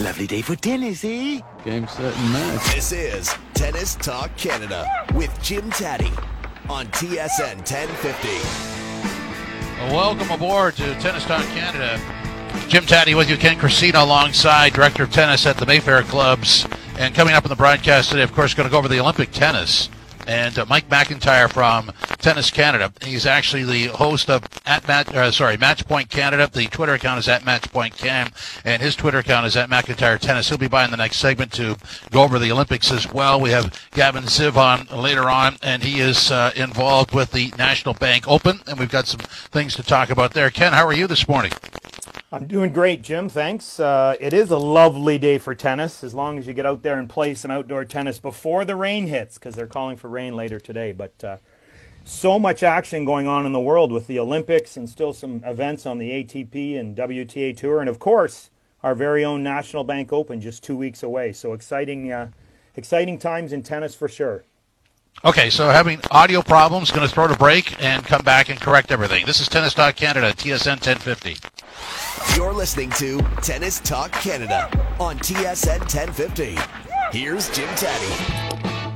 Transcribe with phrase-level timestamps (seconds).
[0.00, 1.40] Lovely day for tennis, eh?
[1.64, 2.74] Game, set, and match.
[2.74, 6.10] This is Tennis Talk Canada with Jim Tatti
[6.68, 8.28] on TSN 1050.
[9.94, 12.00] Welcome aboard to Tennis Talk Canada.
[12.66, 16.66] Jim Tatti with you, Ken Cressina alongside Director of Tennis at the Mayfair Clubs.
[16.98, 19.30] And coming up in the broadcast today, of course, going to go over the Olympic
[19.30, 19.90] tennis
[20.26, 22.92] and uh, Mike McIntyre from Tennis Canada.
[23.02, 26.48] He's actually the host of at Match, uh, sorry, Matchpoint Canada.
[26.52, 28.30] The Twitter account is at Matchpoint Can,
[28.64, 30.48] and his Twitter account is at McIntyre Tennis.
[30.48, 31.76] He'll be by in the next segment to
[32.10, 33.40] go over the Olympics as well.
[33.40, 37.94] We have Gavin Ziv on later on, and he is uh, involved with the National
[37.94, 40.50] Bank Open, and we've got some things to talk about there.
[40.50, 41.52] Ken, how are you this morning?
[42.32, 43.28] I'm doing great, Jim.
[43.28, 43.78] Thanks.
[43.78, 46.98] Uh, it is a lovely day for tennis, as long as you get out there
[46.98, 50.58] and play some outdoor tennis before the rain hits, because they're calling for rain later
[50.58, 50.92] today.
[50.92, 51.36] But uh,
[52.04, 55.86] so much action going on in the world with the Olympics and still some events
[55.86, 58.50] on the ATP and WTA Tour, and of course
[58.82, 61.32] our very own National Bank Open just two weeks away.
[61.32, 62.30] So exciting, uh,
[62.76, 64.44] exciting times in tennis for sure.
[65.24, 68.90] Okay, so having audio problems, going to throw to break and come back and correct
[68.90, 69.24] everything.
[69.24, 71.53] This is Tennis Talk Canada, TSN 1050.
[72.36, 76.56] You're listening to Tennis Talk Canada on TSN 1050.
[77.10, 78.43] Here's Jim Tatti.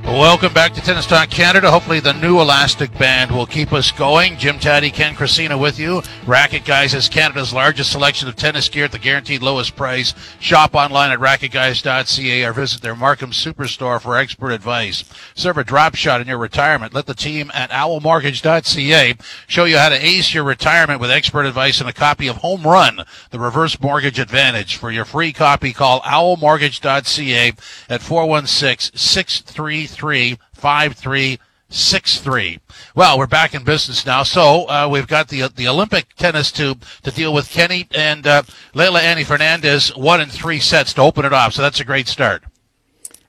[0.03, 1.69] Welcome back to Tennis Talk Canada.
[1.69, 4.37] Hopefully, the new Elastic Band will keep us going.
[4.37, 6.01] Jim Tatti, Ken Cressina with you.
[6.25, 10.13] Racket Guys is Canada's largest selection of tennis gear at the guaranteed lowest price.
[10.39, 15.03] Shop online at racketguys.ca or visit their Markham Superstore for expert advice.
[15.35, 16.93] Serve a drop shot in your retirement.
[16.93, 19.15] Let the team at owlmortgage.ca
[19.47, 22.63] show you how to ace your retirement with expert advice and a copy of Home
[22.63, 24.75] Run, the reverse mortgage advantage.
[24.75, 27.53] For your free copy, call owlmortgage.ca
[27.89, 32.59] at 416 633 5363.
[32.95, 34.23] Well, we're back in business now.
[34.23, 37.49] So uh, we've got the the Olympic tennis to to deal with.
[37.49, 41.53] Kenny and uh, Leylah Annie Fernandez one in three sets to open it off.
[41.53, 42.43] So that's a great start.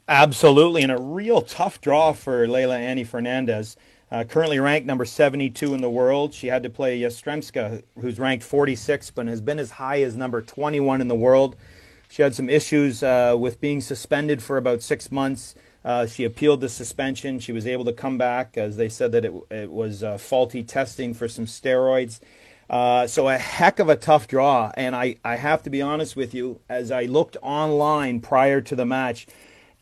[0.08, 3.76] Absolutely, and a real tough draw for Leylah Annie Fernandez.
[4.10, 6.34] Uh, currently ranked number 72 in the world.
[6.34, 10.42] She had to play Yastremska, who's ranked 46, but has been as high as number
[10.42, 11.54] 21 in the world.
[12.08, 15.54] She had some issues uh, with being suspended for about six months.
[15.84, 17.38] Uh, she appealed the suspension.
[17.38, 20.62] She was able to come back, as they said that it, it was uh, faulty
[20.62, 22.20] testing for some steroids.
[22.68, 24.70] Uh, so a heck of a tough draw.
[24.74, 28.76] And I, I have to be honest with you, as I looked online prior to
[28.76, 29.26] the match,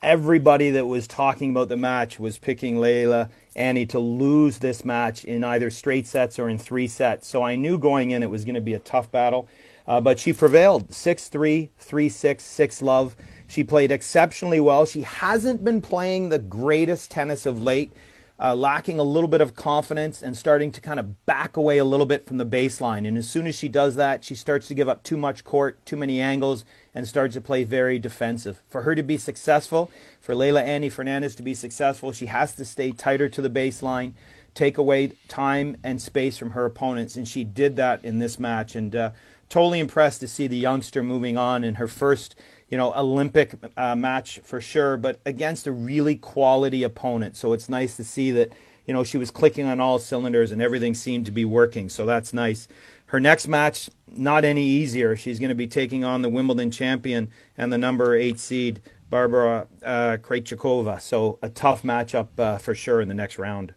[0.03, 5.25] everybody that was talking about the match was picking Leylah Annie to lose this match
[5.25, 7.27] in either straight sets or in three sets.
[7.27, 9.49] So I knew going in it was going to be a tough battle.
[9.87, 13.17] Uh, but she prevailed 6 3, 3 6, 6 love.
[13.49, 14.85] She played exceptionally well.
[14.85, 17.91] She hasn't been playing the greatest tennis of late,
[18.39, 21.85] uh, lacking a little bit of confidence and starting to kind of back away a
[21.85, 23.09] little bit from the baseline.
[23.09, 25.85] And as soon as she does that, she starts to give up too much court,
[25.87, 28.61] too many angles, and starts to play very defensive.
[28.69, 32.67] For her to be successful, for Leylah Annie Fernandez to be successful, she has to
[32.67, 34.13] stay tighter to the baseline,
[34.55, 37.17] take away time and space from her opponents.
[37.17, 38.77] And she did that in this match.
[38.77, 39.11] And uh,
[39.49, 42.35] totally impressed to see the youngster moving on in her first
[42.69, 47.37] you know, Olympic uh, match for sure, but against a really quality opponent.
[47.37, 48.53] So it's nice to see that,
[48.87, 51.89] you know, she was clicking on all cylinders and everything seemed to be working.
[51.89, 52.69] So that's nice.
[53.07, 55.17] Her next match, not any easier.
[55.17, 59.67] She's going to be taking on the Wimbledon champion and the number eight seed, Barbara
[59.83, 61.01] uh, Krejcikova.
[61.01, 63.73] So a tough matchup uh, for sure in the next round.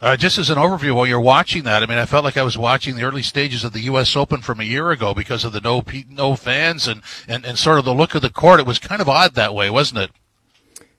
[0.00, 2.42] Uh, just as an overview, while you're watching that, I mean, I felt like I
[2.42, 4.16] was watching the early stages of the U.S.
[4.16, 7.78] Open from a year ago because of the no no fans and, and, and sort
[7.78, 8.60] of the look of the court.
[8.60, 10.10] It was kind of odd that way, wasn't it?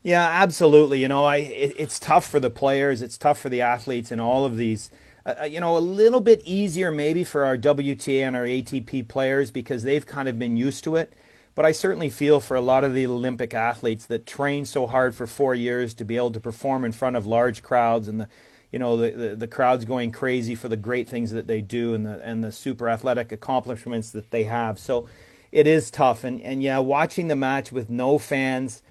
[0.03, 1.01] Yeah, absolutely.
[1.01, 4.21] You know, I it, it's tough for the players, it's tough for the athletes, and
[4.21, 4.91] all of these.
[5.25, 9.07] Uh, uh you know, a little bit easier maybe for our WTA and our ATP
[9.07, 11.11] players because they've kind of been used to it.
[11.55, 15.15] But I certainly feel for a lot of the Olympic athletes that train so hard
[15.15, 18.29] for four years to be able to perform in front of large crowds and the
[18.71, 21.93] you know the, the, the crowd's going crazy for the great things that they do
[21.93, 24.79] and the and the super athletic accomplishments that they have.
[24.79, 25.07] So
[25.51, 28.81] it is tough and and yeah, watching the match with no fans,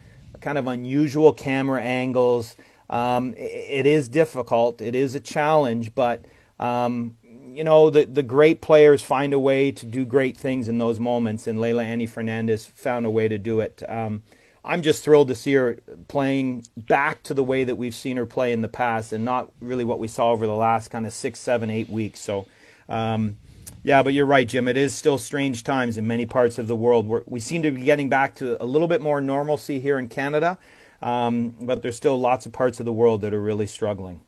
[0.41, 2.57] kind of unusual camera angles.
[2.91, 4.81] Um, it, it is difficult.
[4.83, 6.25] It is a challenge, but
[6.59, 10.79] um, you know the the great players find a way to do great things in
[10.79, 13.83] those moments, and Leylah Annie Fernandez found a way to do it.
[13.89, 14.23] Um,
[14.65, 15.79] I'm just thrilled to see her
[16.09, 19.51] playing back to the way that we've seen her play in the past, and not
[19.61, 22.21] really what we saw over the last kind of six, seven, eight weeks.
[22.21, 22.47] So,
[22.89, 23.39] um,
[23.83, 24.69] yeah, but you're right, Jim.
[24.69, 27.07] It is still strange times in many parts of the world.
[27.07, 30.09] We're, we seem to be getting back to a little bit more normalcy here in
[30.09, 30.59] Canada,
[31.01, 34.21] um, but there's still lots of parts of the world that are really struggling.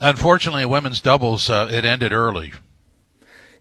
[0.00, 2.52] Unfortunately, women's doubles uh, it ended early.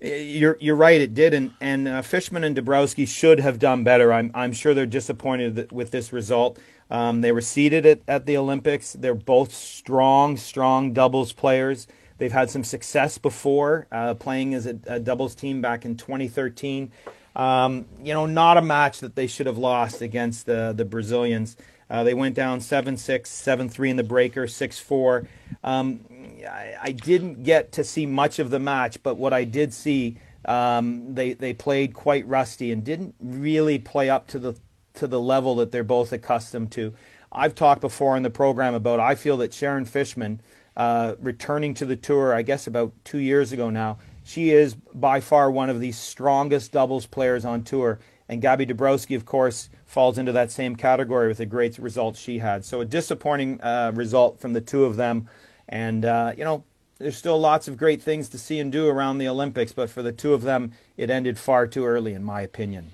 [0.01, 1.01] You're you're right.
[1.01, 4.13] It did, and and uh, Fichman and Dabrowski should have done better.
[4.13, 6.59] I'm I'm sure they're disappointed with this result.
[6.89, 8.93] Um, they were seeded at, at the Olympics.
[8.93, 11.87] They're both strong, strong doubles players.
[12.17, 16.91] They've had some success before uh, playing as a, a, doubles team back in 2013.
[17.35, 21.57] Um, you know, not a match that they should have lost against the the Brazilians.
[21.89, 25.27] Uh, they went down 7 6, 7 3 in the breaker, 6 4.
[25.63, 26.01] Um,
[26.45, 30.17] I, I, didn't get to see much of the match, but what I did see,
[30.45, 34.55] um, they, they played quite rusty and didn't really play up to the,
[34.95, 36.93] to the level that they're both accustomed to.
[37.31, 40.39] I've talked before in the program about I feel that Sharon Fichman,
[40.75, 45.21] uh, returning to the tour, I guess about two years ago now, she is by
[45.21, 47.99] far one of the strongest doubles players on tour.
[48.29, 52.39] And Gabby Dabrowski, of course, falls into that same category with the great results she
[52.39, 52.65] had.
[52.65, 55.29] So a disappointing uh, result from the two of them.
[55.69, 56.63] And, uh, you know,
[56.97, 60.01] there's still lots of great things to see and do around the Olympics, but for
[60.01, 62.91] the two of them, it ended far too early, in my opinion.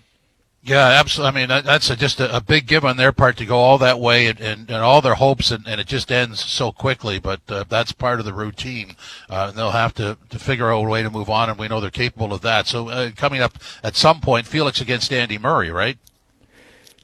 [0.65, 1.41] Yeah, absolutely.
[1.41, 3.77] I mean, that's a, just a, a, big give on their part to go all
[3.79, 7.19] that way and, and, and all their hopes, and, and, it just ends so quickly.
[7.19, 8.95] But uh, that's part of the routine.
[9.29, 11.81] Uh, they'll have to, to figure out a way to move on, and we know
[11.81, 12.67] they're capable of that.
[12.67, 15.97] So uh, coming up at some point, Felix against Andy Murray, right?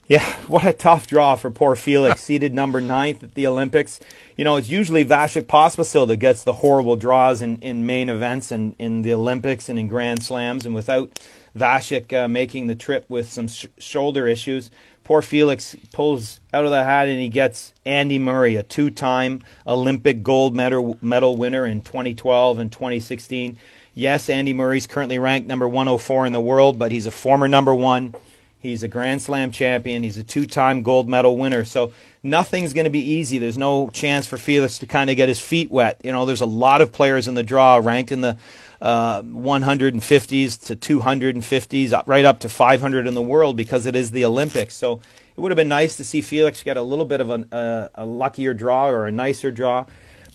[0.07, 3.99] Yeah, what a tough draw for poor Felix, seeded number ninth at the Olympics.
[4.39, 8.53] You know, it's usually Vasek Pospisil that gets the horrible draws in, in main events
[8.53, 11.19] and in the Olympics and in Grand Slams, and without
[11.57, 14.71] Vasek uh, making the trip with some sh- shoulder issues.
[15.03, 19.41] Poor Felix pulls out of the hat and he gets Andy Murray, a two time
[19.67, 23.57] Olympic gold medal, medal winner in 2012 and 2016.
[23.93, 27.75] Yes, Andy Murray's currently ranked number 104 in the world, but he's a former number
[27.75, 28.15] one.
[28.61, 30.03] He's a Grand Slam champion.
[30.03, 31.65] He's a two time gold medal winner.
[31.65, 31.91] So
[32.23, 33.37] nothing's going to be easy.
[33.37, 36.01] There's no chance for Felix to kind of get his feet wet.
[36.03, 38.37] You know, there's a lot of players in the draw ranked in the
[38.81, 44.25] uh, 150s to 250s, right up to 500 in the world because it is the
[44.25, 44.73] Olympics.
[44.75, 45.01] So
[45.35, 47.89] it would have been nice to see Felix get a little bit of an, uh,
[47.95, 49.85] a luckier draw or a nicer draw.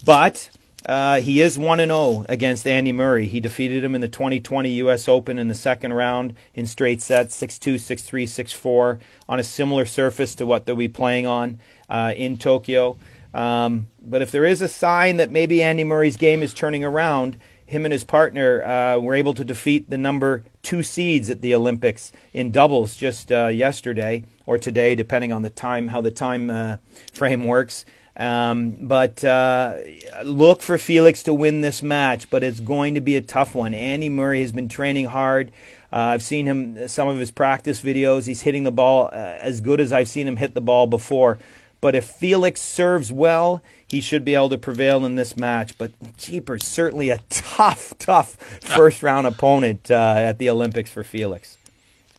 [0.05, 0.51] But
[0.87, 3.27] uh, he is 1 0 against Andy Murray.
[3.27, 5.09] He defeated him in the 2020 U.S.
[5.09, 8.99] Open in the second round in straight sets 6 2, 6 3, 6 4
[9.29, 11.59] on a similar surface to what they'll be playing on
[11.89, 12.99] uh, in Tokyo.
[13.33, 17.39] Um, but if there is a sign that maybe Andy Murray's game is turning around,
[17.67, 21.55] him and his partner uh, were able to defeat the number two seeds at the
[21.55, 26.51] Olympics in doubles just uh, yesterday or today, depending on the time how the time
[26.51, 26.77] uh,
[27.13, 27.85] frame works.
[28.17, 29.79] Um, but uh,
[30.23, 33.75] look for Felix to win this match, but it's going to be a tough one.
[33.75, 35.51] Andy Murray has been training hard.
[35.93, 38.27] Uh, I've seen him some of his practice videos.
[38.27, 41.39] He's hitting the ball uh, as good as I've seen him hit the ball before.
[41.81, 45.77] But if Felix serves well, he should be able to prevail in this match.
[45.77, 51.59] But Jeepers, certainly a tough, tough first round opponent uh, at the Olympics for Felix.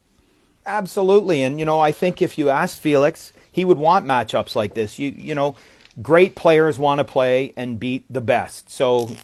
[0.64, 1.42] Absolutely.
[1.42, 4.98] And, you know, I think if you ask Felix, he would want matchups like this.
[4.98, 5.56] You you know,
[6.02, 8.70] great players want to play and beat the best.
[8.70, 9.16] So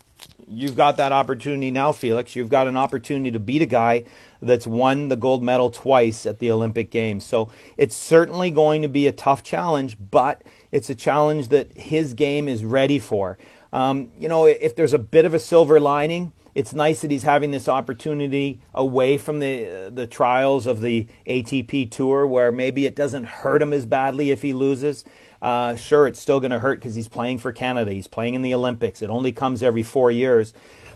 [0.48, 2.34] you've got that opportunity now, Felix.
[2.34, 4.04] You've got an opportunity to beat a guy
[4.40, 7.26] that's won the gold medal twice at the Olympic Games.
[7.26, 12.14] So it's certainly going to be a tough challenge, but it's a challenge that his
[12.14, 13.36] game is ready for.
[13.70, 17.22] Um, you know, if there's a bit of a silver lining, it's nice that he's
[17.22, 22.94] having this opportunity away from the the trials of the ATP Tour, where maybe it
[22.94, 25.04] doesn't hurt him as badly if he loses.
[25.40, 27.92] Uh, sure, it's still going to hurt because he's playing for Canada.
[27.92, 29.02] He's playing in the Olympics.
[29.02, 30.54] It only comes every four years.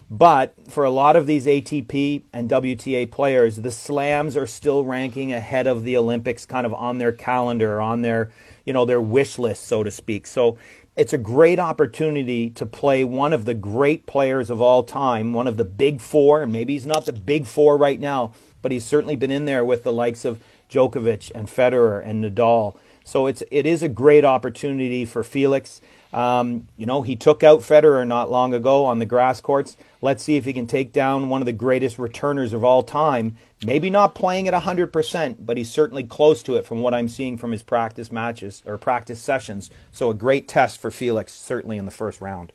[0.08, 5.32] But for a lot of these ATP and WTA players, the slams are still ranking
[5.32, 8.30] ahead of the Olympics, kind of on their calendar, on their
[8.64, 10.26] you know their wish list, so to speak.
[10.26, 10.58] So
[10.96, 15.46] it's a great opportunity to play one of the great players of all time, one
[15.46, 18.84] of the big four, and maybe he's not the big four right now, but he's
[18.84, 22.76] certainly been in there with the likes of Djokovic and Federer and Nadal.
[23.04, 25.80] So it's it is a great opportunity for Felix.
[26.16, 29.76] Um, you know, he took out Federer not long ago on the grass courts.
[30.00, 33.36] Let's see if he can take down one of the greatest returners of all time.
[33.62, 37.36] Maybe not playing at 100%, but he's certainly close to it from what I'm seeing
[37.36, 39.70] from his practice matches or practice sessions.
[39.92, 42.50] So a great test for Felix, certainly in the first round.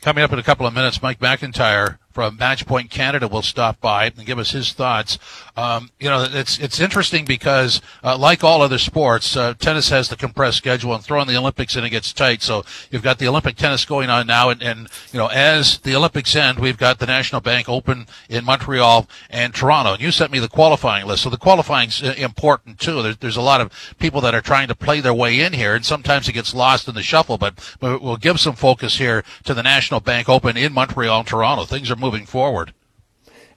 [0.00, 4.06] Coming up in a couple of minutes, Mike McIntyre from Matchpoint Canada will stop by
[4.06, 5.20] and give us his thoughts.
[5.56, 10.08] Um, you know, it's it's interesting because, uh, like all other sports, uh, tennis has
[10.08, 12.42] the compressed schedule, and throwing the Olympics in it gets tight.
[12.42, 15.94] So you've got the Olympic tennis going on now, and, and you know, as the
[15.94, 19.92] Olympics end, we've got the National Bank Open in Montreal and Toronto.
[19.92, 23.00] And you sent me the qualifying list, so the qualifying's uh, important too.
[23.00, 25.76] There's, there's a lot of people that are trying to play their way in here,
[25.76, 27.38] and sometimes it gets lost in the shuffle.
[27.38, 31.64] But, we'll give some focus here to the National Bank Open in Montreal and Toronto.
[31.64, 32.72] Things are moving moving forward.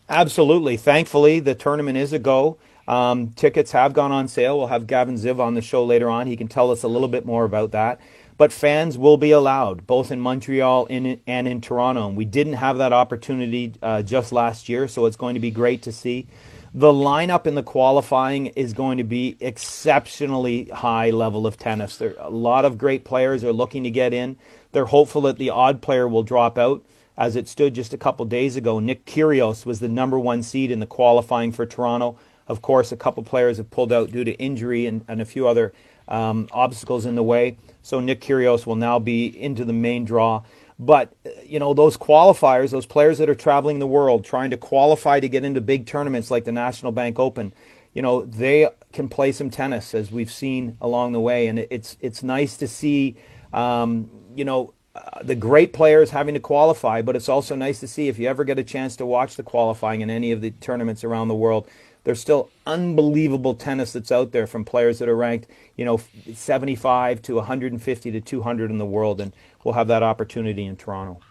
[0.09, 0.75] Absolutely.
[0.75, 2.57] Thankfully, the tournament is a go.
[2.85, 4.57] Um, tickets have gone on sale.
[4.57, 6.27] We'll have Gavin Ziv on the show later on.
[6.27, 8.01] He can tell us a little bit more about that.
[8.37, 12.09] But fans will be allowed, both in Montreal and in Toronto.
[12.09, 15.51] And we didn't have that opportunity uh, just last year, so it's going to be
[15.51, 16.27] great to see.
[16.73, 21.95] The lineup in the qualifying is going to be exceptionally high level of tennis.
[21.95, 24.35] There, a lot of great players are looking to get in.
[24.73, 26.83] They're hopeful that the odd player will drop out
[27.21, 28.79] as it stood just a couple days ago.
[28.79, 32.17] Nick Kyrgios was the number one seed in the qualifying for Toronto.
[32.47, 35.47] Of course, a couple players have pulled out due to injury and, and a few
[35.47, 35.71] other
[36.07, 37.59] um, obstacles in the way.
[37.83, 40.41] So Nick Kyrgios will now be into the main draw.
[40.79, 41.13] But
[41.45, 45.29] you know those qualifiers, those players that are traveling the world, trying to qualify to
[45.29, 47.53] get into big tournaments like the National Bank Open,
[47.93, 51.97] you know they can play some tennis as we've seen along the way, and it's
[51.99, 53.15] it's nice to see.
[53.53, 57.87] Um, you know uh, the great players having to qualify, but it's also nice to
[57.87, 60.51] see if you ever get a chance to watch the qualifying in any of the
[60.51, 61.67] tournaments around the world.
[62.03, 66.01] There's still unbelievable tennis that's out there from players that are ranked, you know,
[66.33, 69.33] 75 to 150 to 200 in the world, and
[69.63, 71.21] we'll have that opportunity in Toronto.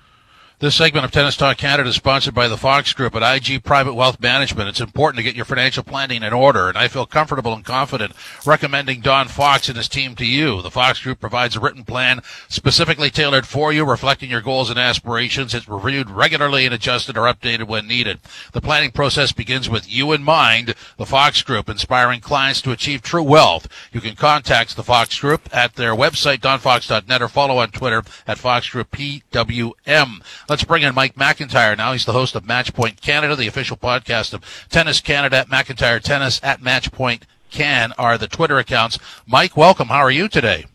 [0.61, 3.95] This segment of Tennis Talk Canada is sponsored by the Fox Group at IG Private
[3.95, 4.69] Wealth Management.
[4.69, 8.12] It's important to get your financial planning in order, and I feel comfortable and confident
[8.45, 10.61] recommending Don Fox and his team to you.
[10.61, 14.79] The Fox Group provides a written plan specifically tailored for you, reflecting your goals and
[14.79, 15.55] aspirations.
[15.55, 18.21] It's reviewed regularly and adjusted or updated when needed.
[18.52, 20.75] The planning process begins with you in mind.
[20.99, 23.67] The Fox Group, inspiring clients to achieve true wealth.
[23.93, 28.37] You can contact the Fox Group at their website, donfox.net, or follow on Twitter at
[28.37, 30.21] Fox Group PWM.
[30.50, 31.92] Let's bring in Mike McIntyre now.
[31.92, 36.40] He's the host of Matchpoint Canada, the official podcast of Tennis Canada at McIntyre Tennis
[36.42, 38.99] at Matchpoint Can are the Twitter accounts.
[39.28, 39.87] Mike, welcome.
[39.87, 40.66] How are you today?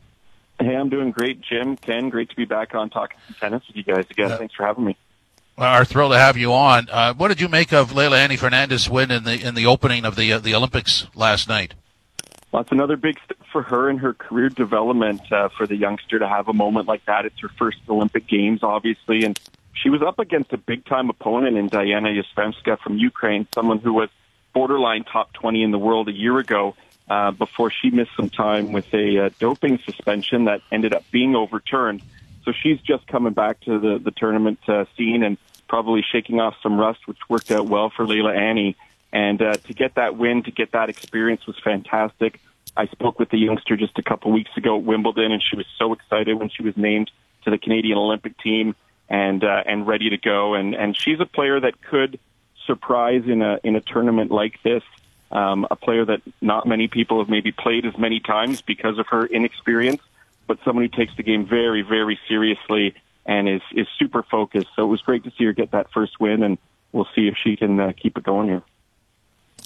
[0.62, 1.75] Hey, I'm doing great, Jim.
[1.75, 4.29] Ken, great to be back on talking tennis with you guys again.
[4.38, 4.96] Thanks for having me.
[5.58, 6.88] Well, are thrilled to have you on.
[6.89, 10.05] Uh, what did you make of Leylah Annie Fernandez win in the in the opening
[10.05, 11.74] of the uh, the Olympics last night?
[12.53, 15.29] Well, it's another big step for her in her career development.
[15.29, 18.63] Uh, for the youngster to have a moment like that, it's her first Olympic Games,
[18.63, 19.38] obviously, and
[19.75, 23.94] she was up against a big time opponent in Diana Yastremska from Ukraine, someone who
[23.94, 24.10] was
[24.53, 26.75] borderline top 20 in the world a year ago
[27.10, 31.36] uh, before she missed some time with a uh, doping suspension that ended up being
[31.36, 32.01] overturned.
[32.46, 36.55] So she's just coming back to the, the tournament uh, scene and probably shaking off
[36.63, 38.77] some rust, which worked out well for Leylah Annie.
[39.12, 42.39] And uh, to get that win, to get that experience was fantastic.
[42.77, 45.65] I spoke with the youngster just a couple weeks ago at Wimbledon, and she was
[45.77, 47.12] so excited when she was named
[47.44, 48.75] to the Canadian Olympic team
[49.10, 50.54] and uh, and ready to go.
[50.54, 52.20] And and she's a player that could
[52.66, 54.84] surprise in a in a tournament like this.
[55.32, 59.08] Um, a player that not many people have maybe played as many times because of
[59.08, 60.02] her inexperience,
[60.48, 62.96] but someone who takes the game very very seriously
[63.26, 64.68] and is is super focused.
[64.76, 66.58] So it was great to see her get that first win, and
[66.92, 68.64] we'll see if she can uh, keep it going here.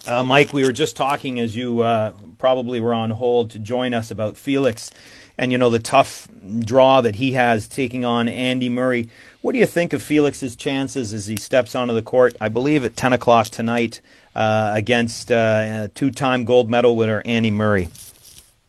[0.07, 3.93] Uh, Mike, we were just talking as you uh, probably were on hold to join
[3.93, 4.91] us about Felix
[5.39, 6.27] and you know the tough
[6.59, 9.09] draw that he has taking on Andy Murray.
[9.41, 12.35] What do you think of Felix's chances as he steps onto the court?
[12.41, 14.01] I believe at 10 o'clock tonight
[14.35, 17.87] uh, against uh, two-time gold medal winner Andy Murray.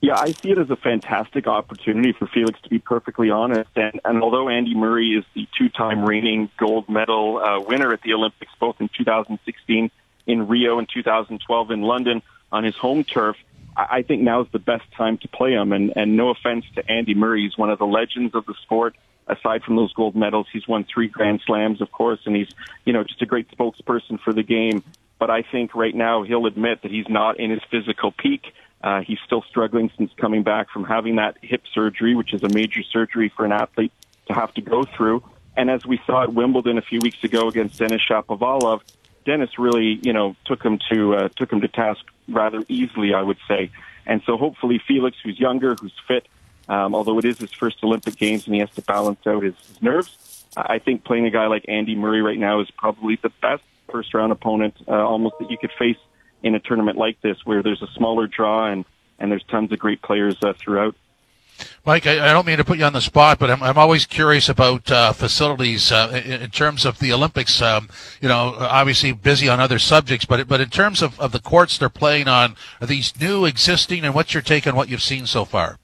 [0.00, 3.70] Yeah, I see it as a fantastic opportunity for Felix to be perfectly honest.
[3.76, 8.14] And, and although Andy Murray is the two-time reigning gold medal uh, winner at the
[8.14, 9.90] Olympics, both in 2016
[10.26, 12.22] in Rio and 2012 in London
[12.52, 13.36] on his home turf,
[13.76, 15.72] I think now is the best time to play him.
[15.72, 18.96] And, and no offense to Andy Murray, he's one of the legends of the sport.
[19.26, 22.48] Aside from those gold medals, he's won three Grand Slams, of course, and he's,
[22.84, 24.82] you know, just a great spokesperson for the game.
[25.20, 28.52] But I think right now he'll admit that he's not in his physical peak.
[28.82, 32.48] Uh, he's still struggling since coming back from having that hip surgery, which is a
[32.48, 33.92] major surgery for an athlete
[34.26, 35.22] to have to go through.
[35.56, 38.80] And as we saw at Wimbledon a few weeks ago against Denis Shapovalov,
[39.24, 43.22] Denis really, you know, took him to uh, took him to task rather easily, I
[43.22, 43.70] would say.
[44.06, 46.26] And so hopefully Felix, who's younger, who's fit,
[46.68, 49.54] Um, although it is his first Olympic Games and he has to balance out his,
[49.66, 53.32] his nerves, I think playing a guy like Andy Murray right now is probably the
[53.42, 55.98] best first round opponent uh, almost that you could face
[56.42, 58.84] in a tournament like this, where there's a smaller draw and
[59.18, 60.94] and there's tons of great players uh, throughout.
[61.86, 64.04] Mike, I, I, don't mean to put you on the spot, but I'm, I'm always
[64.04, 67.62] curious about uh, facilities uh, in, in, terms of the Olympics.
[67.62, 67.88] Um,
[68.20, 71.78] you know, obviously busy on other subjects, but but in terms of, of the courts
[71.78, 75.24] they're playing on, are these new, existing, and what's your take on what you've seen
[75.26, 75.78] so far?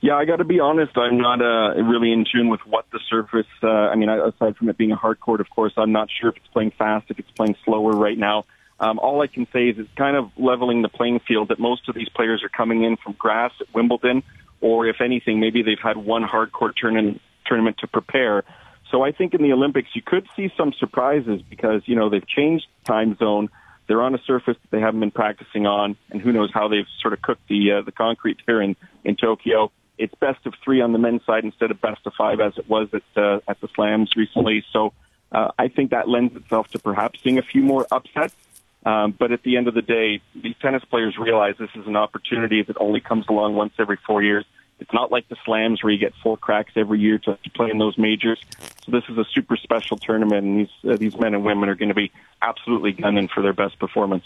[0.00, 0.98] Yeah, I got to be honest.
[0.98, 3.46] I'm not uh, really in tune with what the surface.
[3.62, 6.30] Uh, I mean, aside from it being a hard court, of course, I'm not sure
[6.30, 8.44] if it's playing fast, if it's playing slower right now.
[8.80, 11.88] Um, all I can say is it's kind of leveling the playing field that most
[11.88, 14.24] of these players are coming in from grass at Wimbledon
[14.62, 18.44] or if anything, maybe they've had one hard court tournament tournament to prepare.
[18.90, 22.26] So I think in the Olympics you could see some surprises because you know they've
[22.26, 23.50] changed time zone.
[23.88, 26.86] They're on a surface that they haven't been practicing on, and who knows how they've
[27.00, 29.70] sort of cooked the uh, the concrete here in in Tokyo.
[29.98, 32.68] It's best of three on the men's side instead of best of five as it
[32.68, 34.64] was at uh, at the slams recently.
[34.72, 34.92] So
[35.32, 38.36] uh, I think that lends itself to perhaps seeing a few more upsets.
[38.84, 41.96] Um, but at the end of the day, these tennis players realize this is an
[41.96, 44.44] opportunity that only comes along once every four years.
[44.80, 47.70] It's not like the slams where you get four cracks every year to, to play
[47.70, 48.40] in those majors.
[48.84, 51.76] So this is a super special tournament, and these uh, these men and women are
[51.76, 52.10] going to be
[52.40, 54.24] absolutely gunning for their best performance.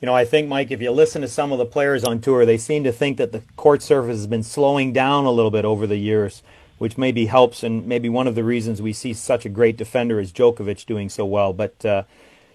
[0.00, 2.46] You know, I think, Mike, if you listen to some of the players on tour,
[2.46, 5.66] they seem to think that the court surface has been slowing down a little bit
[5.66, 6.42] over the years,
[6.78, 10.18] which maybe helps, and maybe one of the reasons we see such a great defender
[10.18, 11.52] as Djokovic doing so well.
[11.52, 12.02] But uh,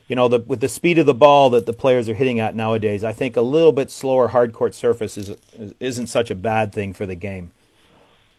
[0.08, 2.56] you know, the, with the speed of the ball that the players are hitting at
[2.56, 5.36] nowadays, I think a little bit slower hard court surface is,
[5.80, 7.52] isn't such a bad thing for the game.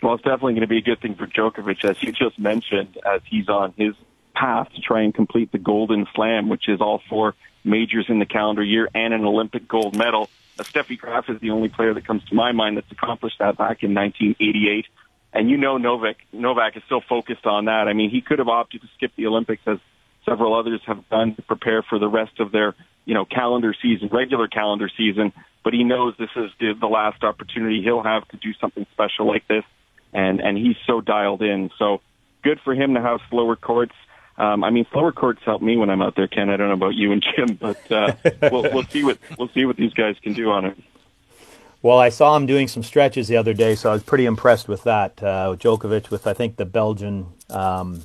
[0.02, 2.98] Well, it's definitely going to be a good thing for Djokovic, as you just mentioned,
[3.04, 3.94] as he's on his
[4.34, 7.34] path to try and complete the Golden Slam, which is all four
[7.64, 10.30] majors in the calendar year and an Olympic gold medal.
[10.58, 13.58] Uh, Steffi Graf is the only player that comes to my mind that's accomplished that
[13.58, 14.86] back in 1988.
[15.32, 17.88] And you know Novak, Novak is still focused on that.
[17.88, 19.78] I mean, he could have opted to skip the Olympics as
[20.28, 24.08] several others have done to prepare for the rest of their, you know, calendar season,
[24.12, 25.32] regular calendar season.
[25.64, 29.26] But he knows this is the, the last opportunity he'll have to do something special
[29.26, 29.64] like this,
[30.12, 31.70] and and he's so dialed in.
[31.78, 32.00] So
[32.42, 33.94] good for him to have slower courts.
[34.36, 36.48] Um, I mean, slower courts help me when I'm out there, Ken.
[36.48, 38.12] I don't know about you and Jim, but uh,
[38.50, 40.78] we'll, we'll see what we'll see what these guys can do on it.
[41.80, 44.68] Well, I saw him doing some stretches the other day, so I was pretty impressed
[44.68, 45.22] with that.
[45.22, 48.02] Uh, Djokovic with I think the Belgian um,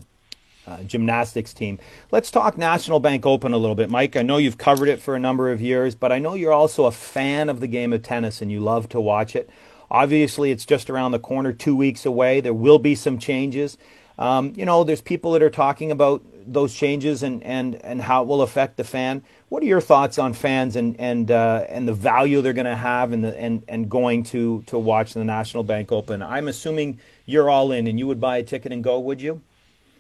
[0.68, 1.80] uh, gymnastics team.
[2.12, 4.16] Let's talk National Bank Open a little bit, Mike.
[4.16, 6.86] I know you've covered it for a number of years, but I know you're also
[6.86, 9.50] a fan of the game of tennis and you love to watch it.
[9.92, 12.42] Obviously, it's just around the corner, two weeks away.
[12.42, 13.78] There will be some changes.
[14.18, 18.24] Um, you know, there's people that are talking about those changes and, and, and how
[18.24, 19.24] it will affect the fan.
[19.50, 22.76] What are your thoughts on fans and and uh, and the value they're going to
[22.76, 26.24] have and the and, and going to to watch the National Bank Open?
[26.24, 29.42] I'm assuming you're all in and you would buy a ticket and go, would you?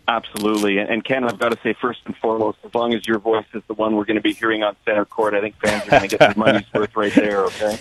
[0.05, 0.79] Absolutely.
[0.79, 3.63] And Ken, I've got to say, first and foremost, as long as your voice is
[3.67, 6.01] the one we're going to be hearing on center court, I think fans are going
[6.01, 7.79] to get their money's worth right there, okay?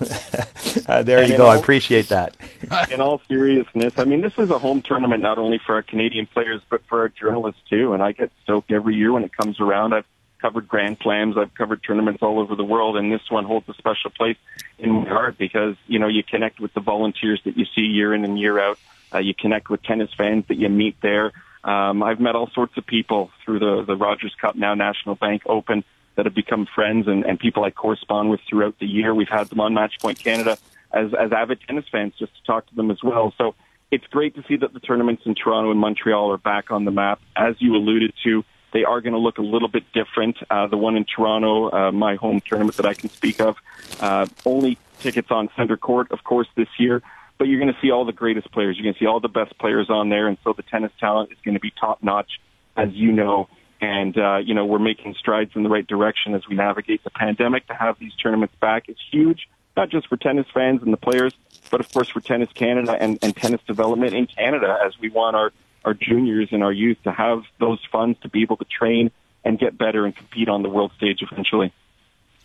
[0.86, 1.46] Uh, there and you go.
[1.46, 2.36] All, I appreciate that.
[2.90, 6.26] in all seriousness, I mean, this is a home tournament not only for our Canadian
[6.26, 7.94] players, but for our journalists, too.
[7.94, 9.94] And I get stoked every year when it comes around.
[9.94, 10.04] I've
[10.40, 13.74] covered Grand Slams, I've covered tournaments all over the world, and this one holds a
[13.74, 14.36] special place
[14.78, 18.12] in my heart because, you know, you connect with the volunteers that you see year
[18.12, 18.78] in and year out.
[19.14, 21.32] Uh, you connect with tennis fans that you meet there.
[21.64, 25.42] Um, I've met all sorts of people through the, the Rogers Cup, now National Bank
[25.46, 25.82] Open,
[26.16, 29.14] that have become friends and, and people I correspond with throughout the year.
[29.14, 30.58] We've had them on Matchpoint Canada
[30.92, 33.32] as, as avid tennis fans just to talk to them as well.
[33.38, 33.54] So
[33.90, 36.90] it's great to see that the tournaments in Toronto and Montreal are back on the
[36.90, 37.20] map.
[37.34, 40.36] As you alluded to, they are going to look a little bit different.
[40.50, 43.56] Uh, the one in Toronto, uh, my home tournament that I can speak of,
[44.00, 47.02] uh, only tickets on center court, of course, this year
[47.38, 48.76] but you're going to see all the greatest players.
[48.76, 51.32] You're going to see all the best players on there, and so the tennis talent
[51.32, 52.40] is going to be top notch,
[52.76, 53.48] as you know.
[53.80, 57.10] And uh, you know we're making strides in the right direction as we navigate the
[57.10, 57.66] pandemic.
[57.66, 61.34] To have these tournaments back is huge, not just for tennis fans and the players,
[61.70, 65.36] but of course for Tennis Canada and, and tennis development in Canada, as we want
[65.36, 65.52] our
[65.84, 69.10] our juniors and our youth to have those funds to be able to train
[69.44, 71.72] and get better and compete on the world stage eventually.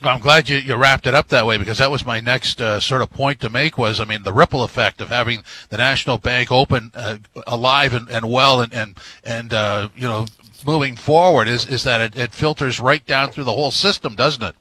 [0.01, 2.79] I'm glad you, you wrapped it up that way because that was my next uh,
[2.79, 6.17] sort of point to make was I mean the ripple effect of having the National
[6.17, 10.25] Bank open uh, alive and, and well and and, and uh, you know
[10.65, 14.43] moving forward is is that it, it filters right down through the whole system, doesn't
[14.43, 14.55] it?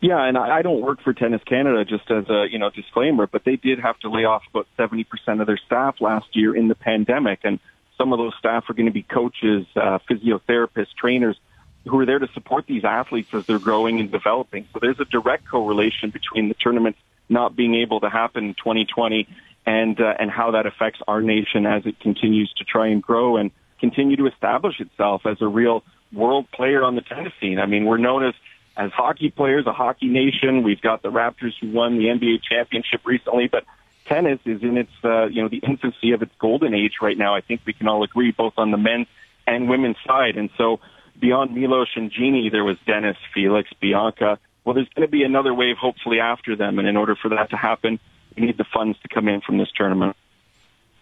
[0.00, 3.44] Yeah, and I, don't work for Tennis Canada just as a you know disclaimer, but
[3.44, 6.68] they did have to lay off about seventy percent of their staff last year in
[6.68, 7.58] the pandemic, and
[7.98, 11.36] some of those staff are going to be coaches, uh, physiotherapists, trainers
[11.86, 14.66] who are there to support these athletes as they're growing and developing.
[14.72, 19.28] So there's a direct correlation between the tournaments not being able to happen in 2020
[19.66, 23.36] and uh, and how that affects our nation as it continues to try and grow
[23.36, 27.58] and continue to establish itself as a real world player on the tennis scene.
[27.58, 28.34] I mean, we're known as
[28.76, 30.62] as hockey players, a hockey nation.
[30.62, 33.64] We've got the Raptors who won the NBA championship recently, but
[34.06, 37.34] tennis is in its uh, you know the infancy of its golden age right now.
[37.34, 39.06] I think we can all agree, both on the men's
[39.46, 40.36] and women's side.
[40.36, 40.80] And so,
[41.20, 44.38] beyond Milos and Genie, there was Denis, Felix, Bianca.
[44.64, 46.78] Well, there's going to be another wave, hopefully after them.
[46.78, 47.98] And in order for that to happen,
[48.36, 50.16] we need the funds to come in from this tournament.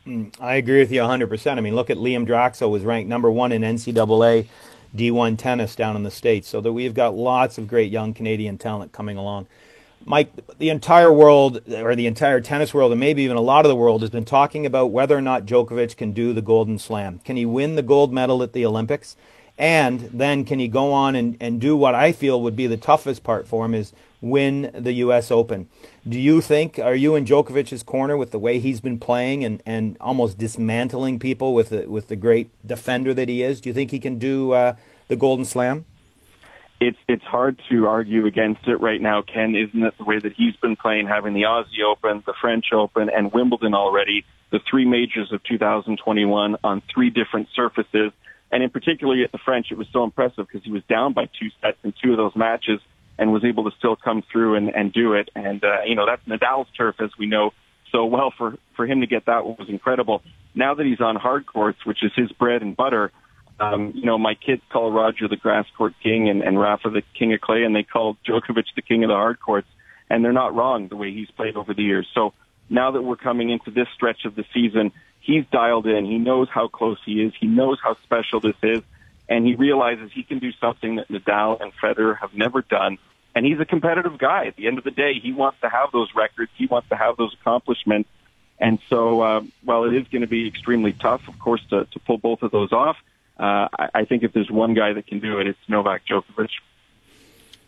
[0.06, 1.58] Mm, I agree with you 100%.
[1.58, 4.46] I mean, look at Liam Draxl was ranked number one in NCAA
[4.94, 6.48] D1 tennis down in the States.
[6.48, 9.46] So that we've got lots of great young Canadian talent coming along.
[10.04, 13.68] Mike, the entire world, or the entire tennis world, and maybe even a lot of
[13.68, 17.18] the world, has been talking about whether or not Djokovic can do the Golden Slam.
[17.24, 19.16] Can he win the gold medal at the Olympics?
[19.58, 22.76] And then can he go on and, and do what I feel would be the
[22.76, 25.30] toughest part for him is win the U.S.
[25.30, 25.68] Open.
[26.06, 29.62] Do you think, are you in Djokovic's corner with the way he's been playing and,
[29.64, 33.60] and almost dismantling people with the, with the great defender that he is?
[33.60, 34.74] Do you think he can do uh,
[35.08, 35.84] the Golden Slam?
[36.78, 39.54] It's it's hard to argue against it right now, Ken.
[39.54, 43.08] Isn't it the way that he's been playing, having the Aussie Open, the French Open,
[43.08, 48.12] and Wimbledon already, the three majors of 2021 on three different surfaces,
[48.50, 51.24] and in particular at the French, it was so impressive because he was down by
[51.24, 52.80] two sets in two of those matches
[53.18, 55.30] and was able to still come through and, and do it.
[55.34, 57.52] And, uh, you know, that's Nadal's turf, as we know
[57.90, 58.32] so well.
[58.36, 60.22] For, for him to get that was incredible.
[60.54, 63.10] Now that he's on hard courts, which is his bread and butter,
[63.58, 67.02] um, you know, my kids call Roger the grass court king and, and Rafa the
[67.18, 69.68] king of clay, and they call Djokovic the king of the hard courts.
[70.08, 72.06] And they're not wrong the way he's played over the years.
[72.14, 72.32] So
[72.68, 76.04] now that we're coming into this stretch of the season, he's dialed in.
[76.04, 77.32] He knows how close he is.
[77.38, 78.82] He knows how special this is
[79.28, 82.98] and he realizes he can do something that Nadal and Federer have never done.
[83.34, 84.46] And he's a competitive guy.
[84.46, 86.50] At the end of the day, he wants to have those records.
[86.56, 88.08] He wants to have those accomplishments.
[88.58, 91.98] And so, uh, while it is going to be extremely tough, of course, to, to
[92.00, 92.96] pull both of those off,
[93.38, 96.48] uh, I, I think if there's one guy that can do it, it's Novak Djokovic.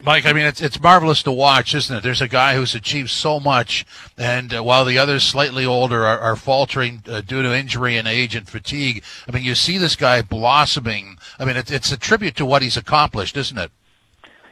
[0.03, 2.03] Mike, I mean, it's it's marvelous to watch, isn't it?
[2.03, 3.85] There's a guy who's achieved so much,
[4.17, 8.07] and uh, while the others, slightly older, are, are faltering uh, due to injury and
[8.07, 9.03] age and fatigue.
[9.29, 11.19] I mean, you see this guy blossoming.
[11.39, 13.73] I mean, it's it's a tribute to what he's accomplished, isn't it?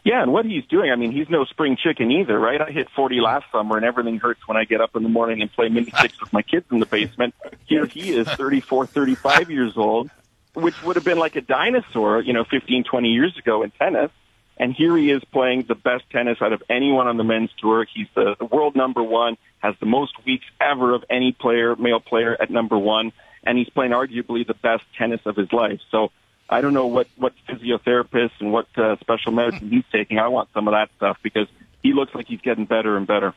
[0.03, 2.61] Yeah, and what he's doing, I mean, he's no spring chicken either, right?
[2.61, 5.43] I hit 40 last summer, and everything hurts when I get up in the morning
[5.43, 7.35] and play mini sticks with my kids in the basement.
[7.67, 10.09] Here he is, 34, 35 years old,
[10.55, 14.13] which would have been like a dinosaur, you know, 15, 20 years ago in tennis
[14.57, 17.87] and here he is playing the best tennis out of anyone on the men's tour.
[17.92, 22.01] He's the, the world number one, has the most weeks ever of any player, male
[22.01, 25.81] player at number one, and he's playing arguably the best tennis of his life.
[25.90, 26.11] So
[26.49, 30.19] I don't know what, what physiotherapist and what uh, special medicine he's taking.
[30.19, 31.49] I want some of that stuff because
[31.83, 33.35] he looks like he's getting better and better.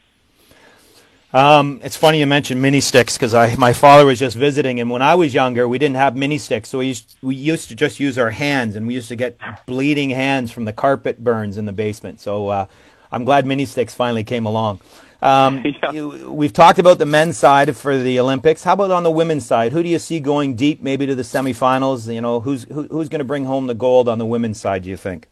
[1.31, 4.89] Um, it's funny you mentioned mini sticks because I my father was just visiting, and
[4.89, 7.75] when I was younger, we didn't have mini sticks, so we used, we used to
[7.75, 9.37] just use our hands, and we used to get
[9.67, 12.19] bleeding hands from the carpet burns in the basement.
[12.19, 12.65] So uh,
[13.11, 14.79] I'm glad mini sticks finally came along.
[15.21, 15.91] Um, yeah.
[15.91, 18.63] you, we've talked about the men's side for the Olympics.
[18.63, 19.71] How about on the women's side?
[19.71, 22.11] Who do you see going deep, maybe to the semifinals?
[22.11, 24.81] You know, who's who, who's going to bring home the gold on the women's side?
[24.81, 25.27] Do you think?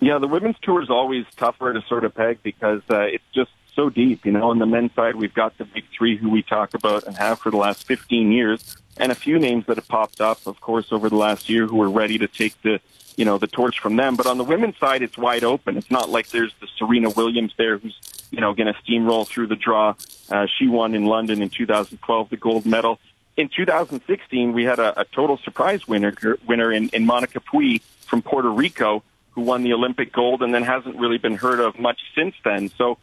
[0.00, 3.50] Yeah, the women's tour is always tougher to sort of peg because uh, it's just
[3.76, 4.26] so deep.
[4.26, 7.04] You know, on the men's side, we've got the big three who we talk about
[7.04, 10.44] and have for the last 15 years, and a few names that have popped up,
[10.46, 12.80] of course, over the last year who are ready to take the,
[13.16, 14.16] you know, the torch from them.
[14.16, 15.76] But on the women's side, it's wide open.
[15.76, 17.96] It's not like there's the Serena Williams there who's,
[18.30, 19.94] you know, going to steamroll through the draw.
[20.30, 22.98] Uh, she won in London in 2012 the gold medal.
[23.36, 26.14] In 2016, we had a, a total surprise winner
[26.48, 30.62] winner in, in Monica Puig from Puerto Rico, who won the Olympic gold and then
[30.62, 32.70] hasn't really been heard of much since then.
[32.70, 32.96] So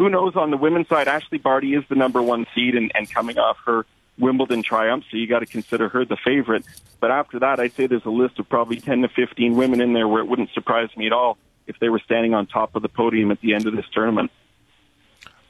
[0.00, 1.08] who knows on the women's side?
[1.08, 3.84] Ashleigh Barty is the number one seed and, and coming off her
[4.18, 6.64] Wimbledon triumph, so you got to consider her the favorite.
[7.00, 9.92] But after that, I'd say there's a list of probably 10 to 15 women in
[9.92, 11.36] there where it wouldn't surprise me at all
[11.66, 14.30] if they were standing on top of the podium at the end of this tournament.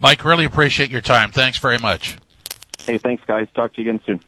[0.00, 1.30] Mike, really appreciate your time.
[1.30, 2.16] Thanks very much.
[2.80, 3.46] Hey, thanks, guys.
[3.54, 4.20] Talk to you again soon.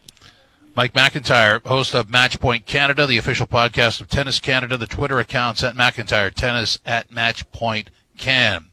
[0.77, 5.65] Mike McIntyre, host of Matchpoint Canada, the official podcast of Tennis Canada, the Twitter accounts
[5.65, 8.67] at McIntyre Tennis at Matchpoint Can.